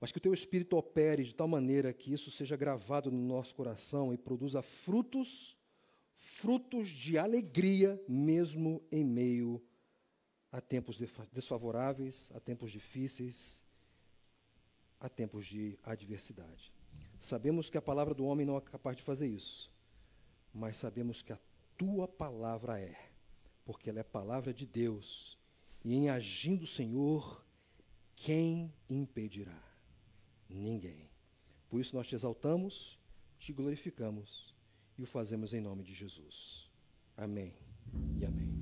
[0.00, 3.54] mas que o teu Espírito opere de tal maneira que isso seja gravado no nosso
[3.54, 5.56] coração e produza frutos,
[6.14, 9.62] frutos de alegria, mesmo em meio
[10.52, 10.98] a tempos
[11.32, 13.64] desfavoráveis, a tempos difíceis,
[15.00, 16.70] a tempos de adversidade.
[17.18, 19.72] Sabemos que a palavra do homem não é capaz de fazer isso,
[20.52, 21.38] mas sabemos que a
[21.78, 22.94] tua palavra é,
[23.64, 25.38] porque ela é palavra de Deus,
[25.84, 27.44] e em agindo o Senhor,
[28.16, 29.62] quem impedirá?
[30.48, 31.10] Ninguém.
[31.68, 32.98] Por isso nós te exaltamos,
[33.38, 34.54] te glorificamos
[34.96, 36.70] e o fazemos em nome de Jesus.
[37.16, 37.54] Amém
[38.20, 38.53] e amém.